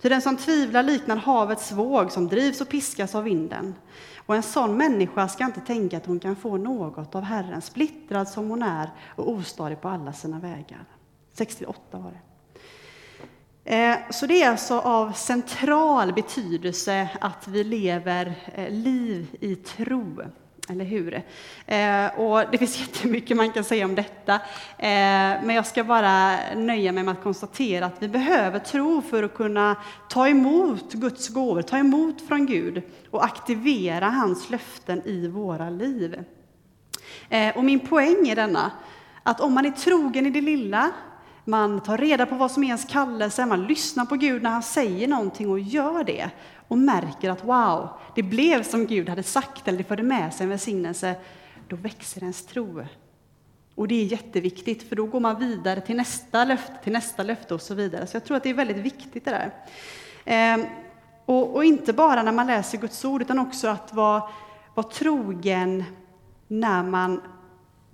Ty 0.00 0.08
den 0.08 0.22
som 0.22 0.36
tvivlar 0.36 0.82
liknar 0.82 1.16
havets 1.16 1.72
våg 1.72 2.12
som 2.12 2.28
drivs 2.28 2.60
och 2.60 2.68
piskas 2.68 3.14
av 3.14 3.24
vinden. 3.24 3.74
Och 4.26 4.36
en 4.36 4.42
sån 4.42 4.76
människa 4.76 5.28
ska 5.28 5.44
inte 5.44 5.60
tänka 5.60 5.96
att 5.96 6.06
hon 6.06 6.20
kan 6.20 6.36
få 6.36 6.56
något 6.56 7.14
av 7.14 7.22
Herren, 7.22 7.62
splittrad 7.62 8.28
som 8.28 8.50
hon 8.50 8.62
är 8.62 8.90
och 9.16 9.30
ostadig 9.30 9.80
på 9.80 9.88
alla 9.88 10.12
sina 10.12 10.40
vägar. 10.40 10.84
68 11.32 11.98
var 11.98 12.10
det. 12.10 12.20
Eh, 13.66 13.96
så 14.10 14.26
det 14.26 14.42
är 14.42 14.50
alltså 14.50 14.78
av 14.78 15.12
central 15.12 16.12
betydelse 16.12 17.08
att 17.20 17.48
vi 17.48 17.64
lever 17.64 18.34
eh, 18.54 18.70
liv 18.70 19.26
i 19.40 19.56
tro. 19.56 20.22
Eller 20.68 20.84
hur? 20.84 21.14
Eh, 21.66 22.20
och 22.20 22.50
det 22.50 22.58
finns 22.58 22.80
jättemycket 22.80 23.36
man 23.36 23.52
kan 23.52 23.64
säga 23.64 23.84
om 23.84 23.94
detta, 23.94 24.40
men 24.78 25.50
jag 25.50 25.66
ska 25.66 25.84
bara 25.84 26.36
nöja 26.54 26.92
mig 26.92 27.04
med 27.04 27.12
att 27.12 27.22
konstatera 27.22 27.86
att 27.86 28.02
vi 28.02 28.08
behöver 28.08 28.58
tro 28.58 29.02
för 29.02 29.22
att 29.22 29.34
kunna 29.34 29.76
ta 30.08 30.28
emot 30.28 30.92
Guds 30.92 31.28
gåvor, 31.28 31.62
ta 31.62 31.78
emot 31.78 32.28
från 32.28 32.46
Gud 32.46 32.82
och 33.10 33.24
aktivera 33.24 34.06
hans 34.06 34.50
löften 34.50 35.02
i 35.04 35.28
våra 35.28 35.70
liv. 35.70 36.24
Och 37.54 37.64
min 37.64 37.80
poäng 37.80 38.28
är 38.28 38.36
denna, 38.36 38.70
att 39.22 39.40
om 39.40 39.52
man 39.52 39.66
är 39.66 39.70
trogen 39.70 40.26
i 40.26 40.30
det 40.30 40.40
lilla 40.40 40.92
man 41.44 41.80
tar 41.80 41.98
reda 41.98 42.26
på 42.26 42.34
vad 42.34 42.50
som 42.50 42.62
är 42.62 42.66
ens 42.66 42.84
kallelse, 42.84 43.46
man 43.46 43.66
lyssnar 43.66 44.04
på 44.04 44.16
Gud 44.16 44.42
när 44.42 44.50
han 44.50 44.62
säger 44.62 45.08
någonting 45.08 45.50
och 45.50 45.60
gör 45.60 46.04
det 46.04 46.30
och 46.68 46.78
märker 46.78 47.30
att 47.30 47.44
wow, 47.44 47.88
det 48.14 48.22
blev 48.22 48.62
som 48.62 48.86
Gud 48.86 49.08
hade 49.08 49.22
sagt 49.22 49.68
eller 49.68 49.78
det 49.78 49.84
förde 49.84 50.02
med 50.02 50.34
sig 50.34 50.44
en 50.44 50.50
välsignelse. 50.50 51.14
Då 51.68 51.76
växer 51.76 52.20
ens 52.20 52.46
tro. 52.46 52.84
Och 53.74 53.88
det 53.88 53.94
är 53.94 54.04
jätteviktigt, 54.04 54.88
för 54.88 54.96
då 54.96 55.06
går 55.06 55.20
man 55.20 55.38
vidare 55.38 55.80
till 55.80 55.96
nästa 55.96 56.44
löfte, 56.44 56.72
till 56.82 56.92
nästa 56.92 57.22
löfte 57.22 57.54
och 57.54 57.62
så 57.62 57.74
vidare. 57.74 58.06
Så 58.06 58.16
jag 58.16 58.24
tror 58.24 58.36
att 58.36 58.42
det 58.42 58.50
är 58.50 58.54
väldigt 58.54 58.76
viktigt 58.76 59.24
det 59.24 59.30
där. 59.30 59.50
Ehm, 60.24 60.64
och, 61.26 61.54
och, 61.54 61.64
inte 61.64 61.92
bara 61.92 62.22
när 62.22 62.32
man 62.32 62.46
läser 62.46 62.78
Guds 62.78 63.04
ord, 63.04 63.22
utan 63.22 63.38
också 63.38 63.68
att 63.68 63.92
vara, 63.92 64.22
vara 64.74 64.86
trogen 64.86 65.84
när 66.48 66.82
man 66.82 67.20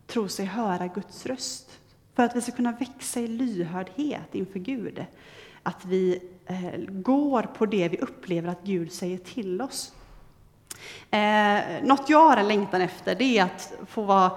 tror 0.07 0.29
sig 0.29 0.47
höra 0.47 0.87
Guds 0.87 1.27
röst. 1.27 1.70
För 2.15 2.23
att 2.23 2.37
vi 2.37 2.41
ska 2.41 2.53
kunna 2.53 2.73
växa 2.73 3.21
i 3.21 3.27
lyhördhet 3.27 4.35
inför 4.35 4.59
Gud. 4.59 5.05
Att 5.63 5.85
vi 5.85 6.23
eh, 6.47 6.81
går 6.89 7.43
på 7.43 7.67
det 7.67 7.89
vi 7.89 7.99
upplever 7.99 8.49
att 8.49 8.63
Gud 8.63 8.93
säger 8.93 9.19
till 9.19 9.63
oss. 9.63 9.93
Eh, 11.11 11.61
något 11.83 12.11
jag 12.11 12.29
har 12.29 12.37
en 12.37 12.49
längtan 12.49 12.81
efter, 12.81 13.15
det 13.15 13.39
är 13.39 13.45
att 13.45 13.73
få, 13.87 14.03
vara, 14.03 14.31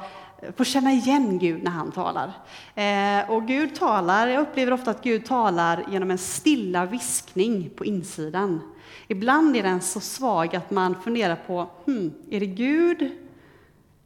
få 0.55 0.63
känna 0.63 0.91
igen 0.91 1.39
Gud 1.39 1.63
när 1.63 1.71
han 1.71 1.91
talar. 1.91 2.31
Eh, 2.75 3.29
och 3.29 3.47
Gud 3.47 3.75
talar, 3.75 4.27
jag 4.27 4.41
upplever 4.41 4.71
ofta 4.71 4.91
att 4.91 5.03
Gud 5.03 5.25
talar 5.25 5.83
genom 5.91 6.12
en 6.12 6.17
stilla 6.17 6.86
viskning 6.86 7.69
på 7.75 7.86
insidan. 7.86 8.73
Ibland 9.07 9.55
är 9.55 9.63
den 9.63 9.81
så 9.81 9.99
svag 9.99 10.55
att 10.55 10.71
man 10.71 11.01
funderar 11.01 11.36
på, 11.47 11.69
hmm, 11.86 12.13
är 12.29 12.39
det 12.39 12.45
Gud 12.45 13.12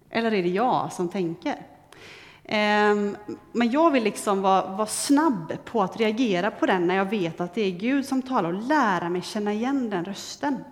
eller 0.09 0.33
är 0.33 0.43
det 0.43 0.49
jag 0.49 0.93
som 0.93 1.09
tänker? 1.09 1.55
Ehm, 2.47 3.17
men 3.51 3.71
jag 3.71 3.91
vill 3.91 4.03
liksom 4.03 4.41
vara, 4.41 4.67
vara, 4.75 4.87
snabb 4.87 5.53
på 5.65 5.83
att 5.83 5.97
reagera 5.97 6.51
på 6.51 6.65
den 6.65 6.87
när 6.87 6.95
jag 6.95 7.05
vet 7.05 7.41
att 7.41 7.53
det 7.53 7.61
är 7.61 7.71
Gud 7.71 8.05
som 8.05 8.21
talar 8.21 8.53
och 8.53 8.63
lära 8.63 9.09
mig 9.09 9.21
känna 9.21 9.53
igen 9.53 9.89
den 9.89 10.05
rösten. 10.05 10.63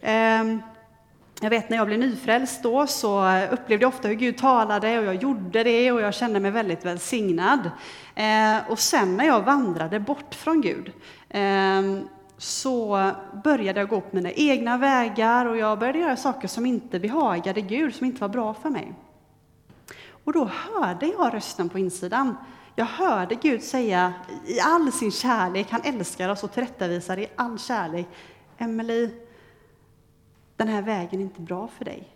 Ehm, 0.00 0.62
jag 1.40 1.50
vet 1.50 1.70
när 1.70 1.76
jag 1.76 1.86
blev 1.86 1.98
nyfrälst 1.98 2.62
då 2.62 2.86
så 2.86 3.42
upplevde 3.50 3.84
jag 3.84 3.88
ofta 3.88 4.08
hur 4.08 4.14
Gud 4.14 4.38
talade 4.38 4.98
och 4.98 5.04
jag 5.04 5.14
gjorde 5.14 5.64
det 5.64 5.92
och 5.92 6.00
jag 6.00 6.14
kände 6.14 6.40
mig 6.40 6.50
väldigt 6.50 6.84
välsignad. 6.84 7.70
Ehm, 8.14 8.60
och 8.68 8.78
sen 8.78 9.16
när 9.16 9.24
jag 9.24 9.40
vandrade 9.40 10.00
bort 10.00 10.34
från 10.34 10.60
Gud 10.60 10.92
så 12.38 13.10
började 13.44 13.80
jag 13.80 13.88
gå 13.88 14.00
på 14.00 14.16
mina 14.16 14.30
egna 14.30 14.78
vägar 14.78 15.46
och 15.46 15.56
jag 15.56 15.78
började 15.78 15.98
göra 15.98 16.16
saker 16.16 16.48
som 16.48 16.66
inte 16.66 17.00
behagade 17.00 17.60
Gud, 17.60 17.94
som 17.94 18.06
inte 18.06 18.20
var 18.20 18.28
bra 18.28 18.54
för 18.54 18.70
mig. 18.70 18.94
Och 20.24 20.32
då 20.32 20.44
hörde 20.44 21.06
jag 21.06 21.34
rösten 21.34 21.68
på 21.68 21.78
insidan. 21.78 22.36
Jag 22.74 22.84
hörde 22.84 23.34
Gud 23.34 23.62
säga 23.62 24.12
i 24.46 24.60
all 24.60 24.92
sin 24.92 25.12
kärlek, 25.12 25.70
han 25.70 25.80
älskar 25.84 26.28
oss 26.28 26.44
och 26.44 26.52
tillrättavisar 26.52 27.18
i 27.18 27.26
all 27.36 27.58
kärlek. 27.58 28.08
Emelie, 28.58 29.10
den 30.56 30.68
här 30.68 30.82
vägen 30.82 31.20
är 31.20 31.24
inte 31.24 31.40
bra 31.40 31.68
för 31.68 31.84
dig. 31.84 32.08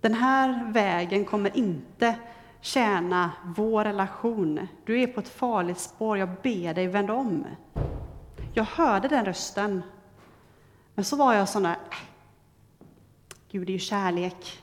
Den 0.00 0.14
här 0.14 0.72
vägen 0.72 1.24
kommer 1.24 1.56
inte 1.56 2.14
tjäna 2.60 3.30
vår 3.56 3.84
relation. 3.84 4.68
Du 4.84 5.02
är 5.02 5.06
på 5.06 5.20
ett 5.20 5.28
farligt 5.28 5.78
spår, 5.78 6.18
jag 6.18 6.28
ber 6.42 6.74
dig 6.74 6.86
vänd 6.86 7.10
om. 7.10 7.46
Jag 8.54 8.64
hörde 8.64 9.08
den 9.08 9.24
rösten. 9.24 9.82
Men 10.94 11.04
så 11.04 11.16
var 11.16 11.34
jag 11.34 11.48
sån 11.48 11.62
där, 11.62 11.70
äh, 11.90 11.96
Gud 13.50 13.68
är 13.68 13.72
ju 13.72 13.78
kärlek. 13.78 14.62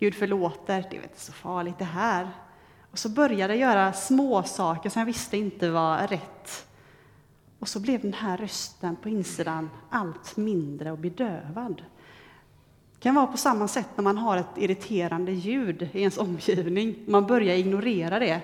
Gud 0.00 0.14
förlåter, 0.14 0.86
det 0.90 0.96
är 0.96 1.02
inte 1.02 1.20
så 1.20 1.32
farligt 1.32 1.78
det 1.78 1.84
här. 1.84 2.30
Och 2.90 2.98
så 2.98 3.08
började 3.08 3.56
jag 3.56 3.70
göra 3.70 3.92
små 3.92 4.42
saker 4.42 4.90
som 4.90 5.00
jag 5.00 5.06
visste 5.06 5.36
inte 5.36 5.70
var 5.70 6.06
rätt. 6.06 6.66
Och 7.58 7.68
så 7.68 7.80
blev 7.80 8.00
den 8.00 8.12
här 8.12 8.36
rösten 8.36 8.96
på 8.96 9.08
insidan 9.08 9.70
allt 9.90 10.36
mindre 10.36 10.92
och 10.92 10.98
bedövad. 10.98 11.82
Det 12.94 13.00
kan 13.00 13.14
vara 13.14 13.26
på 13.26 13.36
samma 13.36 13.68
sätt 13.68 13.88
när 13.96 14.04
man 14.04 14.18
har 14.18 14.36
ett 14.36 14.56
irriterande 14.56 15.32
ljud 15.32 15.88
i 15.92 16.00
ens 16.00 16.18
omgivning. 16.18 16.98
Man 17.06 17.26
börjar 17.26 17.56
ignorera 17.56 18.18
det. 18.18 18.40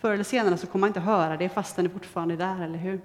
Förr 0.00 0.12
eller 0.12 0.24
senare 0.24 0.56
så 0.56 0.66
kommer 0.66 0.80
man 0.80 0.88
inte 0.88 1.00
höra 1.00 1.36
det 1.36 1.48
fast 1.48 1.76
den 1.76 1.84
är 1.84 1.90
fortfarande 1.90 2.36
där, 2.36 2.62
eller 2.62 2.78
hur? 2.78 3.00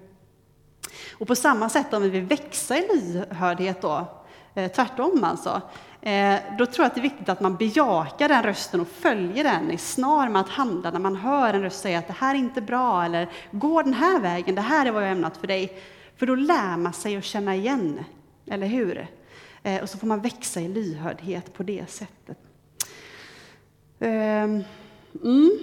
Och 1.17 1.27
på 1.27 1.35
samma 1.35 1.69
sätt 1.69 1.93
om 1.93 2.01
vi 2.01 2.09
vill 2.09 2.25
växa 2.25 2.77
i 2.77 2.87
lyhördhet 2.93 3.81
då, 3.81 4.07
eh, 4.53 4.71
tvärtom 4.71 5.23
alltså, 5.23 5.61
Eh, 6.01 6.39
då 6.57 6.65
tror 6.65 6.83
jag 6.83 6.85
att 6.85 6.95
det 6.95 7.01
är 7.01 7.09
viktigt 7.09 7.29
att 7.29 7.41
man 7.41 7.55
bejakar 7.55 8.29
den 8.29 8.43
rösten 8.43 8.79
och 8.81 8.87
följer 8.87 9.43
den, 9.43 9.71
är 9.71 9.77
snar 9.77 10.29
med 10.29 10.41
att 10.41 10.49
handla 10.49 10.91
när 10.91 10.99
man 10.99 11.15
hör 11.15 11.53
en 11.53 11.61
röst 11.61 11.81
säga 11.81 11.99
att 11.99 12.07
det 12.07 12.15
här 12.17 12.35
är 12.35 12.39
inte 12.39 12.61
bra, 12.61 13.03
eller 13.05 13.29
gå 13.51 13.81
den 13.81 13.93
här 13.93 14.19
vägen, 14.19 14.55
det 14.55 14.61
här 14.61 14.85
är 14.85 14.91
vad 14.91 15.03
jag 15.03 15.11
ämnat 15.11 15.37
för 15.37 15.47
dig. 15.47 15.81
För 16.15 16.25
då 16.25 16.35
lär 16.35 16.77
man 16.77 16.93
sig 16.93 17.17
att 17.17 17.23
känna 17.23 17.55
igen, 17.55 18.03
eller 18.45 18.67
hur? 18.67 19.07
Eh, 19.63 19.81
och 19.81 19.89
så 19.89 19.97
får 19.97 20.07
man 20.07 20.21
växa 20.21 20.61
i 20.61 20.67
lyhördhet 20.67 21.53
på 21.53 21.63
det 21.63 21.89
sättet. 21.89 22.37
Ehm, 23.99 24.63
mm. 25.23 25.59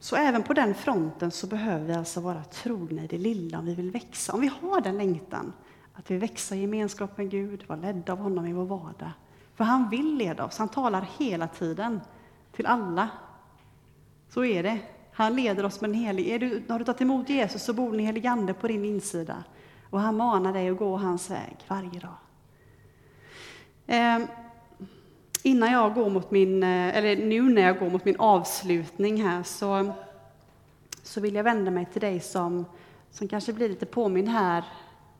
Så 0.00 0.16
även 0.16 0.42
på 0.42 0.54
den 0.54 0.74
fronten 0.74 1.30
så 1.30 1.46
behöver 1.46 1.86
vi 1.86 1.94
alltså 1.94 2.20
vara 2.20 2.44
trogna 2.44 3.04
i 3.04 3.06
det 3.06 3.18
lilla 3.18 3.58
om 3.58 3.66
vi 3.66 3.74
vill 3.74 3.90
växa, 3.90 4.32
om 4.32 4.40
vi 4.40 4.50
har 4.60 4.80
den 4.80 4.96
längtan 4.96 5.52
att 5.94 6.10
vi 6.10 6.16
växer 6.16 6.56
i 6.56 6.60
gemenskap 6.60 7.18
med 7.18 7.30
Gud, 7.30 7.64
var 7.66 7.76
ledda 7.76 8.12
av 8.12 8.18
honom 8.18 8.46
i 8.46 8.52
vår 8.52 8.64
vardag. 8.64 9.10
För 9.54 9.64
han 9.64 9.90
vill 9.90 10.16
leda 10.16 10.44
oss, 10.44 10.58
han 10.58 10.68
talar 10.68 11.08
hela 11.18 11.48
tiden 11.48 12.00
till 12.52 12.66
alla. 12.66 13.08
Så 14.28 14.44
är 14.44 14.62
det. 14.62 14.78
Han 15.12 15.36
leder 15.36 15.64
oss 15.64 15.80
med 15.80 15.90
en 15.90 15.94
helig... 15.94 16.28
Är 16.28 16.38
du, 16.38 16.62
har 16.68 16.78
du 16.78 16.84
tagit 16.84 17.00
emot 17.00 17.28
Jesus 17.28 17.62
så 17.62 17.72
bor 17.72 17.90
den 17.90 18.00
helige 18.00 18.30
Ande 18.30 18.54
på 18.54 18.68
din 18.68 18.84
insida. 18.84 19.44
Och 19.90 20.00
han 20.00 20.16
manar 20.16 20.52
dig 20.52 20.68
att 20.70 20.78
gå 20.78 20.96
hans 20.96 21.30
väg 21.30 21.56
varje 21.68 22.00
dag. 22.00 22.16
Eh, 23.86 24.28
innan 25.42 25.72
jag 25.72 25.94
går 25.94 26.10
mot 26.10 26.30
min, 26.30 26.62
eh, 26.62 26.96
eller 26.96 27.16
nu 27.16 27.42
när 27.42 27.62
jag 27.62 27.78
går 27.78 27.90
mot 27.90 28.04
min 28.04 28.16
avslutning 28.18 29.22
här 29.22 29.42
så, 29.42 29.92
så 31.02 31.20
vill 31.20 31.34
jag 31.34 31.44
vända 31.44 31.70
mig 31.70 31.86
till 31.92 32.00
dig 32.00 32.20
som, 32.20 32.64
som 33.10 33.28
kanske 33.28 33.52
blir 33.52 33.68
lite 33.68 33.86
påminn 33.86 34.28
här 34.28 34.64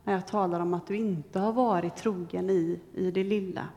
när 0.05 0.13
jag 0.13 0.27
talar 0.27 0.61
om 0.61 0.75
att 0.75 0.87
du 0.87 0.97
inte 0.97 1.39
har 1.39 1.53
varit 1.53 1.97
trogen 1.97 2.51
i, 2.51 2.81
i 2.95 3.11
det 3.11 3.25
lilla. 3.25 3.69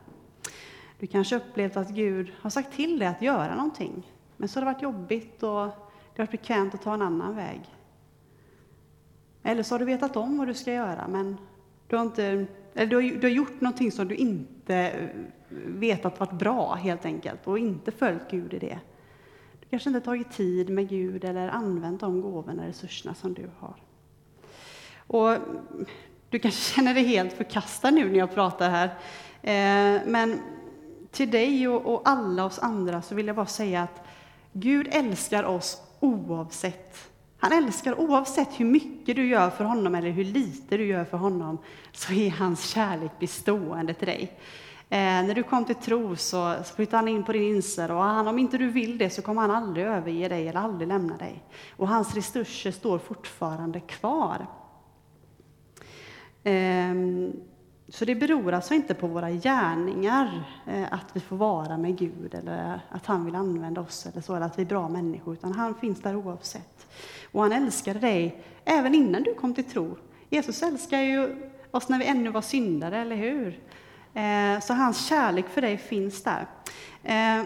Du 0.99 1.07
kanske 1.07 1.35
upplevt 1.35 1.77
att 1.77 1.89
Gud 1.89 2.33
har 2.39 2.49
sagt 2.49 2.73
till 2.73 2.99
dig 2.99 3.07
att 3.07 3.21
göra 3.21 3.55
någonting, 3.55 4.11
men 4.37 4.49
så 4.49 4.59
har 4.59 4.65
det 4.65 4.73
varit 4.73 4.81
jobbigt 4.81 5.43
och 5.43 5.65
det 6.17 6.21
har 6.21 6.27
varit 6.27 6.31
bekvämt 6.31 6.73
att 6.73 6.81
ta 6.81 6.93
en 6.93 7.01
annan 7.01 7.35
väg. 7.35 7.61
Eller 9.43 9.63
så 9.63 9.73
har 9.75 9.79
du 9.79 9.85
vetat 9.85 10.15
om 10.15 10.37
vad 10.37 10.47
du 10.47 10.53
ska 10.53 10.73
göra, 10.73 11.07
men 11.07 11.37
du 11.87 11.95
har, 11.95 12.03
inte, 12.03 12.45
eller 12.73 12.87
du 12.87 12.95
har, 12.95 13.01
du 13.03 13.21
har 13.21 13.33
gjort 13.33 13.61
någonting 13.61 13.91
som 13.91 14.07
du 14.07 14.15
inte 14.15 14.75
eh, 14.75 15.09
vetat 15.65 16.19
varit 16.19 16.39
bra, 16.39 16.75
helt 16.75 17.05
enkelt, 17.05 17.47
och 17.47 17.59
inte 17.59 17.91
följt 17.91 18.31
Gud 18.31 18.53
i 18.53 18.59
det. 18.59 18.79
Du 19.59 19.67
kanske 19.69 19.89
inte 19.89 20.01
tagit 20.01 20.31
tid 20.31 20.69
med 20.69 20.89
Gud 20.89 21.23
eller 21.23 21.47
använt 21.47 21.99
de 21.99 22.21
gåvorna 22.21 22.61
och 22.61 22.67
resurserna 22.67 23.13
som 23.13 23.33
du 23.33 23.49
har. 23.59 23.75
Och 25.07 25.37
du 26.29 26.39
kanske 26.39 26.75
känner 26.75 26.93
dig 26.93 27.03
helt 27.03 27.33
förkastad 27.33 27.91
nu 27.91 28.09
när 28.09 28.19
jag 28.19 28.33
pratar 28.33 28.69
här. 28.69 28.87
Eh, 29.41 30.01
men 30.05 30.41
till 31.11 31.31
dig 31.31 31.67
och 31.67 32.01
alla 32.05 32.45
oss 32.45 32.59
andra 32.59 33.01
så 33.01 33.15
vill 33.15 33.27
jag 33.27 33.35
bara 33.35 33.45
säga 33.45 33.83
att 33.83 34.07
Gud 34.53 34.87
älskar 34.91 35.43
oss 35.43 35.81
oavsett. 35.99 37.09
Han 37.39 37.51
älskar 37.51 37.99
oavsett 37.99 38.59
hur 38.59 38.65
mycket 38.65 39.15
du 39.15 39.27
gör 39.27 39.49
för 39.49 39.63
honom 39.63 39.95
eller 39.95 40.09
hur 40.09 40.23
lite 40.23 40.77
du 40.77 40.85
gör 40.85 41.05
för 41.05 41.17
honom, 41.17 41.57
så 41.91 42.13
är 42.13 42.29
hans 42.29 42.69
kärlek 42.69 43.11
bestående 43.19 43.93
till 43.93 44.07
dig. 44.07 44.39
Eh, 44.89 44.97
när 44.99 45.35
du 45.35 45.43
kom 45.43 45.65
till 45.65 45.75
tro 45.75 46.15
så 46.15 46.55
flyttade 46.75 46.97
han 46.97 47.07
in 47.07 47.23
på 47.23 47.31
din 47.31 47.55
insida. 47.55 47.95
och 47.95 48.03
han, 48.03 48.27
om 48.27 48.39
inte 48.39 48.57
du 48.57 48.67
vill 48.67 48.97
det 48.97 49.09
så 49.09 49.21
kommer 49.21 49.41
han 49.41 49.51
aldrig 49.51 49.85
överge 49.85 50.27
dig 50.27 50.47
eller 50.47 50.59
aldrig 50.59 50.87
lämna 50.87 51.17
dig. 51.17 51.43
Och 51.77 51.87
hans 51.87 52.15
resurser 52.15 52.71
står 52.71 52.99
fortfarande 52.99 53.79
kvar. 53.79 54.47
Ehm, 56.47 57.33
så 57.89 58.05
det 58.05 58.15
beror 58.15 58.53
alltså 58.53 58.73
inte 58.73 58.93
på 58.93 59.07
våra 59.07 59.31
gärningar 59.31 60.43
eh, 60.67 60.93
att 60.93 61.05
vi 61.13 61.19
får 61.19 61.35
vara 61.35 61.77
med 61.77 61.97
Gud 61.97 62.33
eller 62.33 62.79
att 62.89 63.05
han 63.05 63.25
vill 63.25 63.35
använda 63.35 63.81
oss 63.81 64.05
eller 64.05 64.21
så, 64.21 64.35
eller 64.35 64.45
att 64.45 64.59
vi 64.59 64.61
är 64.61 64.67
bra 64.67 64.89
människor, 64.89 65.33
utan 65.33 65.53
han 65.53 65.75
finns 65.75 66.01
där 66.01 66.15
oavsett. 66.15 66.87
Och 67.31 67.41
han 67.41 67.51
älskade 67.51 67.99
dig 67.99 68.43
även 68.65 68.95
innan 68.95 69.23
du 69.23 69.33
kom 69.33 69.53
till 69.53 69.63
tro. 69.63 69.97
Jesus 70.29 70.63
älskar 70.63 70.99
ju 70.99 71.35
oss 71.71 71.89
när 71.89 71.99
vi 71.99 72.05
ännu 72.05 72.29
var 72.29 72.41
syndare, 72.41 72.97
eller 73.01 73.15
hur? 73.15 73.59
Eh, 74.13 74.59
så 74.61 74.73
hans 74.73 75.07
kärlek 75.07 75.49
för 75.49 75.61
dig 75.61 75.77
finns 75.77 76.23
där. 76.23 76.47
Eh, 77.03 77.45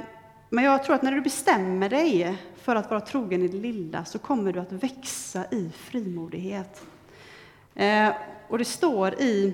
men 0.49 0.63
jag 0.63 0.83
tror 0.83 0.95
att 0.95 1.01
när 1.01 1.11
du 1.11 1.21
bestämmer 1.21 1.89
dig 1.89 2.37
för 2.55 2.75
att 2.75 2.89
vara 2.89 3.01
trogen 3.01 3.41
i 3.41 3.47
det 3.47 3.57
lilla 3.57 4.05
så 4.05 4.19
kommer 4.19 4.53
du 4.53 4.59
att 4.59 4.71
växa 4.71 5.45
i 5.51 5.71
frimodighet. 5.75 6.81
Och 8.51 8.57
det 8.57 8.65
står 8.65 9.13
i 9.13 9.53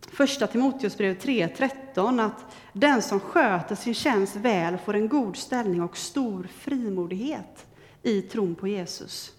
Första 0.00 0.46
Timoteusbrevet 0.46 1.24
3.13 1.24 2.26
att 2.26 2.56
den 2.72 3.02
som 3.02 3.20
sköter 3.20 3.74
sin 3.74 3.94
tjänst 3.94 4.36
väl 4.36 4.78
får 4.78 4.94
en 4.94 5.08
god 5.08 5.36
ställning 5.36 5.82
och 5.82 5.96
stor 5.96 6.48
frimodighet 6.58 7.66
i 8.02 8.22
tron 8.22 8.54
på 8.54 8.68
Jesus. 8.68 9.32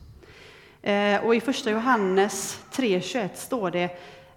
Eh, 0.81 1.25
och 1.25 1.35
i 1.35 1.41
Första 1.41 1.71
Johannes 1.71 2.63
3.21 2.71 3.29
står 3.35 3.71
det 3.71 3.83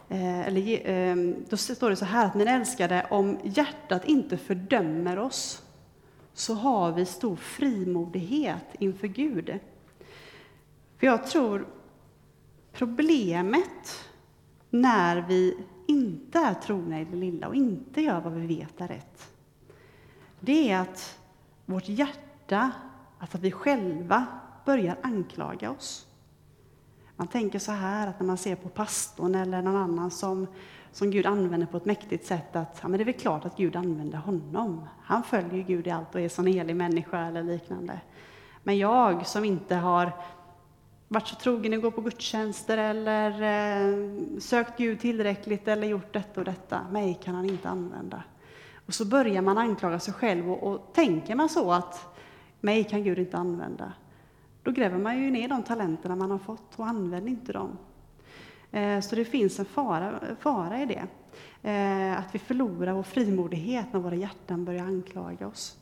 eh, 0.08 0.40
eller, 0.40 0.90
eh, 0.90 1.16
då 1.48 1.56
står 1.56 1.90
det 1.90 1.96
så 1.96 2.04
här 2.04 2.26
att 2.26 2.34
min 2.34 2.48
älskade, 2.48 3.06
om 3.10 3.38
hjärtat 3.44 4.04
inte 4.04 4.36
fördömer 4.36 5.18
oss 5.18 5.62
så 6.34 6.54
har 6.54 6.92
vi 6.92 7.06
stor 7.06 7.36
frimodighet 7.36 8.66
inför 8.78 9.06
Gud. 9.06 9.58
För 10.98 11.06
jag 11.06 11.26
tror 11.26 11.66
problemet 12.72 14.08
när 14.72 15.20
vi 15.20 15.58
inte 15.86 16.38
är 16.38 16.54
trogna 16.54 17.00
i 17.00 17.04
det 17.04 17.16
lilla 17.16 17.48
och 17.48 17.54
inte 17.54 18.00
gör 18.00 18.20
vad 18.20 18.32
vi 18.32 18.46
vet 18.46 18.80
är 18.80 18.88
rätt, 18.88 19.32
det 20.40 20.70
är 20.70 20.78
att 20.80 21.18
vårt 21.66 21.88
hjärta, 21.88 22.70
alltså 23.18 23.36
att 23.36 23.42
vi 23.42 23.50
själva 23.50 24.26
börjar 24.64 24.96
anklaga 25.02 25.70
oss. 25.70 26.06
Man 27.16 27.26
tänker 27.26 27.58
så 27.58 27.72
här 27.72 28.08
att 28.08 28.20
när 28.20 28.26
man 28.26 28.38
ser 28.38 28.56
på 28.56 28.68
pastorn 28.68 29.34
eller 29.34 29.62
någon 29.62 29.76
annan 29.76 30.10
som, 30.10 30.46
som 30.92 31.10
Gud 31.10 31.26
använder 31.26 31.66
på 31.66 31.76
ett 31.76 31.84
mäktigt 31.84 32.26
sätt 32.26 32.56
att 32.56 32.78
ja, 32.82 32.88
men 32.88 32.98
det 32.98 33.02
är 33.02 33.04
väl 33.04 33.14
klart 33.14 33.44
att 33.44 33.56
Gud 33.56 33.76
använder 33.76 34.18
honom. 34.18 34.86
Han 35.02 35.22
följer 35.22 35.64
Gud 35.64 35.86
i 35.86 35.90
allt 35.90 36.14
och 36.14 36.20
är 36.20 36.40
en 36.40 36.46
helig 36.46 36.76
människa 36.76 37.18
eller 37.18 37.42
liknande. 37.42 38.00
Men 38.62 38.78
jag 38.78 39.26
som 39.26 39.44
inte 39.44 39.74
har 39.74 40.12
varit 41.12 41.28
så 41.28 41.36
trogen 41.36 41.74
att 41.74 41.82
gå 41.82 41.90
på 41.90 42.00
gudstjänster 42.00 42.78
eller 42.78 43.30
eh, 43.42 44.08
sökt 44.38 44.78
Gud 44.78 45.00
tillräckligt 45.00 45.68
eller 45.68 45.86
gjort 45.86 46.12
detta 46.12 46.40
och 46.40 46.44
detta. 46.44 46.86
Mig 46.90 47.20
kan 47.24 47.34
han 47.34 47.44
inte 47.44 47.68
använda. 47.68 48.22
Och 48.86 48.94
så 48.94 49.04
börjar 49.04 49.42
man 49.42 49.58
anklaga 49.58 49.98
sig 49.98 50.14
själv 50.14 50.52
och, 50.52 50.72
och 50.72 50.92
tänker 50.94 51.34
man 51.34 51.48
så 51.48 51.72
att 51.72 52.16
mig 52.60 52.84
kan 52.84 53.04
Gud 53.04 53.18
inte 53.18 53.36
använda. 53.36 53.92
Då 54.62 54.70
gräver 54.70 54.98
man 54.98 55.22
ju 55.22 55.30
ner 55.30 55.48
de 55.48 55.62
talenterna 55.62 56.16
man 56.16 56.30
har 56.30 56.38
fått 56.38 56.72
och 56.76 56.86
använder 56.86 57.30
inte 57.30 57.52
dem. 57.52 57.78
Eh, 58.70 59.00
så 59.00 59.16
det 59.16 59.24
finns 59.24 59.58
en 59.58 59.64
fara, 59.64 60.20
fara 60.40 60.82
i 60.82 60.86
det. 60.86 61.06
Eh, 61.70 62.18
att 62.18 62.34
vi 62.34 62.38
förlorar 62.38 62.92
vår 62.92 63.02
frimodighet 63.02 63.86
när 63.92 64.00
våra 64.00 64.14
hjärtan 64.14 64.64
börjar 64.64 64.84
anklaga 64.84 65.46
oss. 65.46 65.78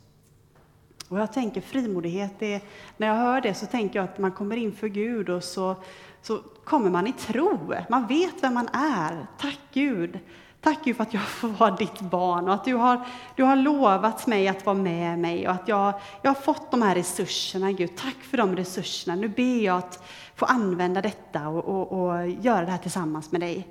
Och 1.11 1.19
jag 1.19 1.33
tänker 1.33 1.61
frimodighet, 1.61 2.41
är, 2.41 2.61
när 2.97 3.07
jag 3.07 3.15
hör 3.15 3.41
det 3.41 3.53
så 3.53 3.65
tänker 3.65 3.99
jag 3.99 4.03
att 4.03 4.17
man 4.17 4.31
kommer 4.31 4.57
inför 4.57 4.87
Gud 4.87 5.29
och 5.29 5.43
så, 5.43 5.75
så 6.21 6.39
kommer 6.63 6.89
man 6.89 7.07
i 7.07 7.13
tro. 7.13 7.73
Man 7.89 8.07
vet 8.07 8.43
vem 8.43 8.53
man 8.53 8.69
är. 8.73 9.27
Tack 9.37 9.59
Gud. 9.73 10.19
Tack 10.61 10.79
Gud 10.83 10.95
för 10.95 11.03
att 11.03 11.13
jag 11.13 11.23
får 11.23 11.47
vara 11.47 11.75
ditt 11.75 11.99
barn 11.99 12.47
och 12.47 12.53
att 12.53 12.65
du 12.65 12.73
har, 12.73 13.05
du 13.35 13.43
har 13.43 13.55
lovat 13.55 14.27
mig 14.27 14.47
att 14.47 14.65
vara 14.65 14.75
med 14.75 15.19
mig 15.19 15.47
och 15.47 15.53
att 15.53 15.67
jag, 15.67 15.93
jag 16.21 16.29
har 16.29 16.41
fått 16.41 16.71
de 16.71 16.81
här 16.81 16.95
resurserna, 16.95 17.71
Gud. 17.71 17.95
Tack 17.97 18.17
för 18.21 18.37
de 18.37 18.55
resurserna. 18.55 19.15
Nu 19.15 19.27
ber 19.27 19.63
jag 19.63 19.77
att 19.77 20.03
få 20.35 20.45
använda 20.45 21.01
detta 21.01 21.47
och, 21.47 21.65
och, 21.65 21.91
och 21.91 22.29
göra 22.29 22.65
det 22.65 22.71
här 22.71 22.77
tillsammans 22.77 23.31
med 23.31 23.41
dig. 23.41 23.67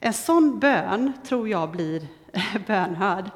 En 0.00 0.12
sån 0.12 0.58
bön 0.58 1.12
tror 1.28 1.48
jag 1.48 1.70
blir 1.70 2.06
bönhörd. 2.66 3.30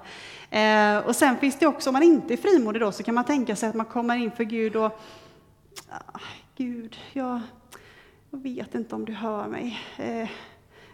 Eh, 0.54 0.98
och 0.98 1.16
sen 1.16 1.36
finns 1.36 1.58
det 1.58 1.66
också, 1.66 1.90
om 1.90 1.92
man 1.92 2.02
inte 2.02 2.34
är 2.34 2.36
frimodig 2.36 2.82
då, 2.82 2.92
så 2.92 3.02
kan 3.02 3.14
man 3.14 3.24
tänka 3.24 3.56
sig 3.56 3.68
att 3.68 3.74
man 3.74 3.86
kommer 3.86 4.16
inför 4.16 4.44
Gud 4.44 4.76
och 4.76 5.00
ah, 5.88 6.20
Gud, 6.56 6.96
jag, 7.12 7.40
jag 8.30 8.38
vet 8.38 8.74
inte 8.74 8.94
om 8.94 9.04
du 9.04 9.12
hör 9.12 9.48
mig. 9.48 9.78
Eh, 9.96 10.28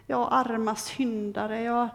jag 0.07 0.29
arma 0.33 0.77
syndare, 0.77 1.63
jag, 1.63 1.89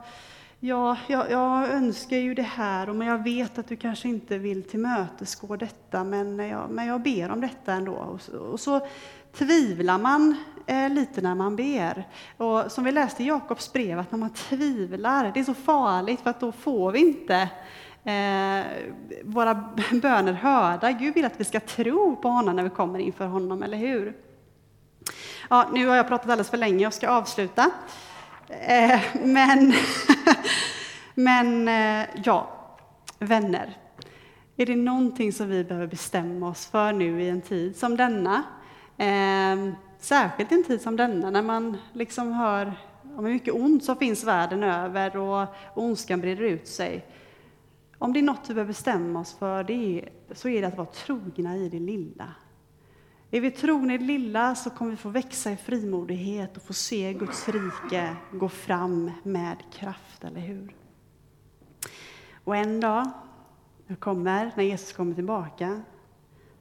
jag, 0.59 0.97
jag, 1.07 1.31
jag, 1.31 1.69
önskar 1.69 2.17
ju 2.17 2.33
det 2.33 2.41
här, 2.41 2.87
men 2.87 3.07
jag 3.07 3.23
vet 3.23 3.57
att 3.57 3.67
du 3.67 3.75
kanske 3.75 4.07
inte 4.07 4.37
vill 4.37 4.63
tillmötesgå 4.63 5.55
detta, 5.55 6.03
men 6.03 6.39
jag, 6.39 6.69
men 6.69 6.87
jag 6.87 7.01
ber 7.01 7.29
om 7.29 7.41
detta 7.41 7.73
ändå. 7.73 7.93
Och, 7.93 8.35
och 8.35 8.59
så 8.59 8.87
tvivlar 9.37 9.97
man 9.97 10.35
eh, 10.65 10.89
lite 10.89 11.21
när 11.21 11.35
man 11.35 11.55
ber. 11.55 12.07
Och 12.37 12.71
som 12.71 12.83
vi 12.83 12.91
läste 12.91 13.23
i 13.23 13.27
Jakobs 13.27 13.73
brev, 13.73 13.99
att 13.99 14.11
när 14.11 14.19
man 14.19 14.33
tvivlar, 14.33 15.31
det 15.33 15.39
är 15.39 15.43
så 15.43 15.53
farligt 15.53 16.21
för 16.21 16.29
att 16.29 16.39
då 16.39 16.51
får 16.51 16.91
vi 16.91 16.99
inte 16.99 17.49
eh, 18.03 18.65
våra 19.23 19.53
böner 20.01 20.33
hörda. 20.33 20.91
Gud 20.91 21.13
vill 21.13 21.25
att 21.25 21.39
vi 21.39 21.43
ska 21.43 21.59
tro 21.59 22.15
på 22.15 22.29
honom 22.29 22.55
när 22.55 22.63
vi 22.63 22.69
kommer 22.69 22.99
inför 22.99 23.25
honom, 23.25 23.63
eller 23.63 23.77
hur? 23.77 24.15
Ja, 25.49 25.69
nu 25.73 25.87
har 25.87 25.95
jag 25.95 26.07
pratat 26.07 26.29
alldeles 26.29 26.49
för 26.49 26.57
länge, 26.57 26.83
jag 26.83 26.93
ska 26.93 27.09
avsluta. 27.09 27.71
Eh, 28.49 28.99
men, 29.23 29.73
men 31.13 31.67
eh, 31.67 32.07
ja, 32.23 32.49
vänner. 33.19 33.77
Är 34.57 34.65
det 34.65 34.75
någonting 34.75 35.33
som 35.33 35.49
vi 35.49 35.63
behöver 35.63 35.87
bestämma 35.87 36.49
oss 36.49 36.65
för 36.65 36.93
nu 36.93 37.21
i 37.21 37.29
en 37.29 37.41
tid 37.41 37.77
som 37.77 37.97
denna, 37.97 38.43
Eh, 38.97 39.73
särskilt 39.99 40.51
i 40.51 40.55
en 40.55 40.63
tid 40.63 40.81
som 40.81 40.95
denna 40.95 41.29
när 41.29 41.41
man 41.41 41.77
liksom 41.93 42.31
hör 42.33 42.73
om 43.17 43.25
hur 43.25 43.33
mycket 43.33 43.53
ont 43.53 43.83
som 43.83 43.95
finns 43.95 44.23
världen 44.23 44.63
över 44.63 45.17
och 45.17 45.47
ondskan 45.73 46.21
breder 46.21 46.43
ut 46.43 46.67
sig. 46.67 47.05
Om 47.97 48.13
det 48.13 48.19
är 48.19 48.23
något 48.23 48.49
vi 48.49 48.53
behöver 48.53 48.67
bestämma 48.67 49.19
oss 49.19 49.33
för 49.33 49.63
det 49.63 49.73
är, 49.73 50.09
så 50.31 50.49
är 50.49 50.61
det 50.61 50.67
att 50.67 50.77
vara 50.77 50.87
trogna 50.87 51.57
i 51.57 51.69
det 51.69 51.79
lilla. 51.79 52.33
Är 53.31 53.41
vi 53.41 53.51
trogna 53.51 53.93
i 53.93 53.97
det 53.97 54.03
lilla 54.03 54.55
så 54.55 54.69
kommer 54.69 54.91
vi 54.91 54.97
få 54.97 55.09
växa 55.09 55.51
i 55.51 55.57
frimodighet 55.57 56.57
och 56.57 56.63
få 56.63 56.73
se 56.73 57.13
Guds 57.13 57.49
rike 57.49 58.15
gå 58.31 58.49
fram 58.49 59.11
med 59.23 59.57
kraft, 59.73 60.23
eller 60.23 60.39
hur? 60.39 60.75
Och 62.43 62.55
en 62.55 62.79
dag, 62.79 63.09
när 63.87 63.95
kommer, 63.95 64.51
när 64.55 64.63
Jesus 64.63 64.93
kommer 64.93 65.15
tillbaka, 65.15 65.81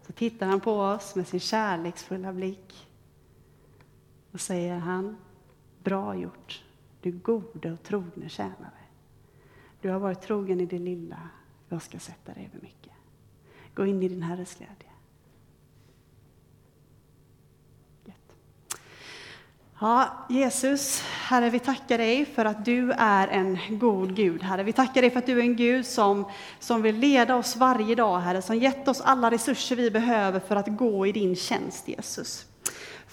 så 0.07 0.12
tittar 0.12 0.47
han 0.47 0.61
på 0.61 0.73
oss 0.73 1.14
med 1.14 1.27
sin 1.27 1.40
kärleksfulla 1.40 2.33
blick 2.33 2.88
och 4.33 4.40
säger 4.40 4.79
han, 4.79 5.17
bra 5.83 6.17
gjort, 6.17 6.64
du 7.01 7.12
gode 7.12 7.73
och 7.73 7.83
trogne 7.83 8.29
tjänare. 8.29 8.85
Du 9.81 9.90
har 9.90 9.99
varit 9.99 10.23
trogen 10.23 10.61
i 10.61 10.67
det 10.67 10.79
lilla, 10.79 11.29
jag 11.69 11.83
ska 11.83 11.99
sätta 11.99 12.35
dig 12.35 12.51
över 12.53 12.62
mycket. 12.62 12.93
Gå 13.75 13.87
in 13.87 14.03
i 14.03 14.09
din 14.09 14.23
Herres 14.23 14.55
glädje. 14.55 14.93
Ja, 19.85 20.27
Jesus, 20.29 21.01
Herre, 21.01 21.51
vi 21.51 21.59
tackar 21.59 21.99
dig 21.99 22.25
för 22.27 22.44
att 22.44 22.64
du 22.64 22.92
är 22.92 23.29
en 23.29 23.59
god 23.70 24.16
Gud, 24.16 24.42
Herre. 24.42 24.62
Vi 24.62 24.73
tackar 24.73 25.01
dig 25.01 25.11
för 25.11 25.18
att 25.18 25.27
du 25.27 25.38
är 25.38 25.42
en 25.42 25.57
Gud 25.57 25.87
som, 25.87 26.25
som 26.59 26.83
vill 26.83 26.97
leda 26.97 27.37
oss 27.37 27.57
varje 27.57 27.94
dag, 27.94 28.18
Herre, 28.18 28.42
som 28.42 28.57
gett 28.57 28.88
oss 28.88 29.01
alla 29.01 29.31
resurser 29.31 29.77
vi 29.77 29.90
behöver 29.90 30.40
för 30.40 30.57
att 30.57 30.66
gå 30.68 31.07
i 31.07 31.12
din 31.12 31.37
tjänst, 31.37 31.88
Jesus. 31.88 32.47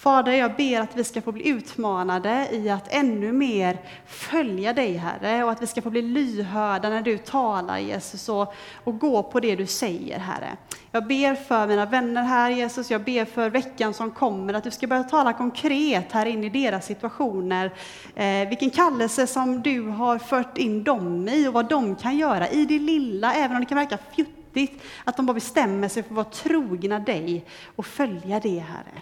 Fader, 0.02 0.32
jag 0.32 0.56
ber 0.56 0.80
att 0.80 0.96
vi 0.96 1.04
ska 1.04 1.22
få 1.22 1.32
bli 1.32 1.48
utmanade 1.48 2.48
i 2.52 2.70
att 2.70 2.94
ännu 2.94 3.32
mer 3.32 3.78
följa 4.06 4.74
dig, 4.74 4.94
Herre, 4.94 5.44
och 5.44 5.52
att 5.52 5.62
vi 5.62 5.68
ska 5.68 5.82
få 5.82 5.90
bli 5.90 6.02
lyhörda 6.02 6.90
när 6.90 7.02
du 7.02 7.18
talar, 7.18 7.78
Jesus, 7.78 8.30
och, 8.30 8.54
och 8.84 9.00
gå 9.00 9.24
på 9.24 9.40
det 9.40 9.56
du 9.56 9.66
säger, 9.66 10.20
Herre. 10.20 10.58
Jag 10.92 11.08
ber 11.08 11.36
för 11.36 11.68
mina 11.68 11.86
vänner 11.86 12.24
här, 12.24 12.50
Jesus, 12.50 12.92
jag 12.92 13.04
ber 13.04 13.26
för 13.26 13.50
veckan 13.50 13.94
som 13.94 14.12
kommer, 14.12 14.54
att 14.54 14.64
du 14.64 14.72
ska 14.72 14.88
börja 14.88 15.04
tala 15.04 15.34
konkret 15.34 16.12
här 16.12 16.26
in 16.26 16.44
i 16.44 16.50
deras 16.50 16.86
situationer, 16.86 17.74
eh, 18.16 18.50
vilken 18.50 18.70
kallelse 18.70 19.28
som 19.28 19.62
du 19.62 19.82
har 19.82 20.18
fört 20.18 20.58
in 20.58 20.84
dem 20.84 21.30
i 21.30 21.48
och 21.48 21.54
vad 21.54 21.70
de 21.70 21.96
kan 21.96 22.18
göra 22.18 22.50
i 22.50 22.66
det 22.66 22.80
lilla, 22.80 23.34
även 23.34 23.56
om 23.56 23.60
det 23.60 23.66
kan 23.66 23.78
verka 23.78 23.98
fjuttigt, 24.16 24.84
att 25.04 25.18
de 25.18 25.26
bara 25.26 25.34
bestämmer 25.34 25.88
sig 25.88 26.04
för 26.04 26.10
att 26.10 26.16
vara 26.16 26.26
trogna 26.26 27.00
dig 27.00 27.46
och 27.76 27.86
följa 27.86 28.40
det, 28.40 28.60
Herre. 28.60 29.02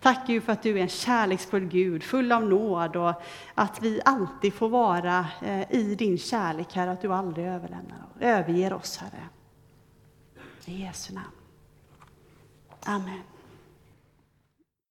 Tack 0.00 0.26
Gud 0.26 0.42
för 0.42 0.52
att 0.52 0.62
du 0.62 0.78
är 0.78 0.82
en 0.82 0.88
kärleksfull 0.88 1.64
Gud, 1.64 2.02
full 2.02 2.32
av 2.32 2.44
nåd 2.44 2.96
och 2.96 3.22
att 3.54 3.82
vi 3.82 4.00
alltid 4.04 4.54
får 4.54 4.68
vara 4.68 5.26
eh, 5.42 5.72
i 5.72 5.94
din 5.94 6.18
kärlek, 6.18 6.74
Herre, 6.74 6.90
att 6.90 7.02
du 7.02 7.12
aldrig 7.12 7.46
överlämnar 7.46 8.06
och 8.14 8.22
överger 8.22 8.72
oss, 8.72 8.96
Herre. 8.96 9.28
I 10.64 10.82
Jesu 10.82 11.14
namn. 11.14 11.26
Amen. 12.82 13.22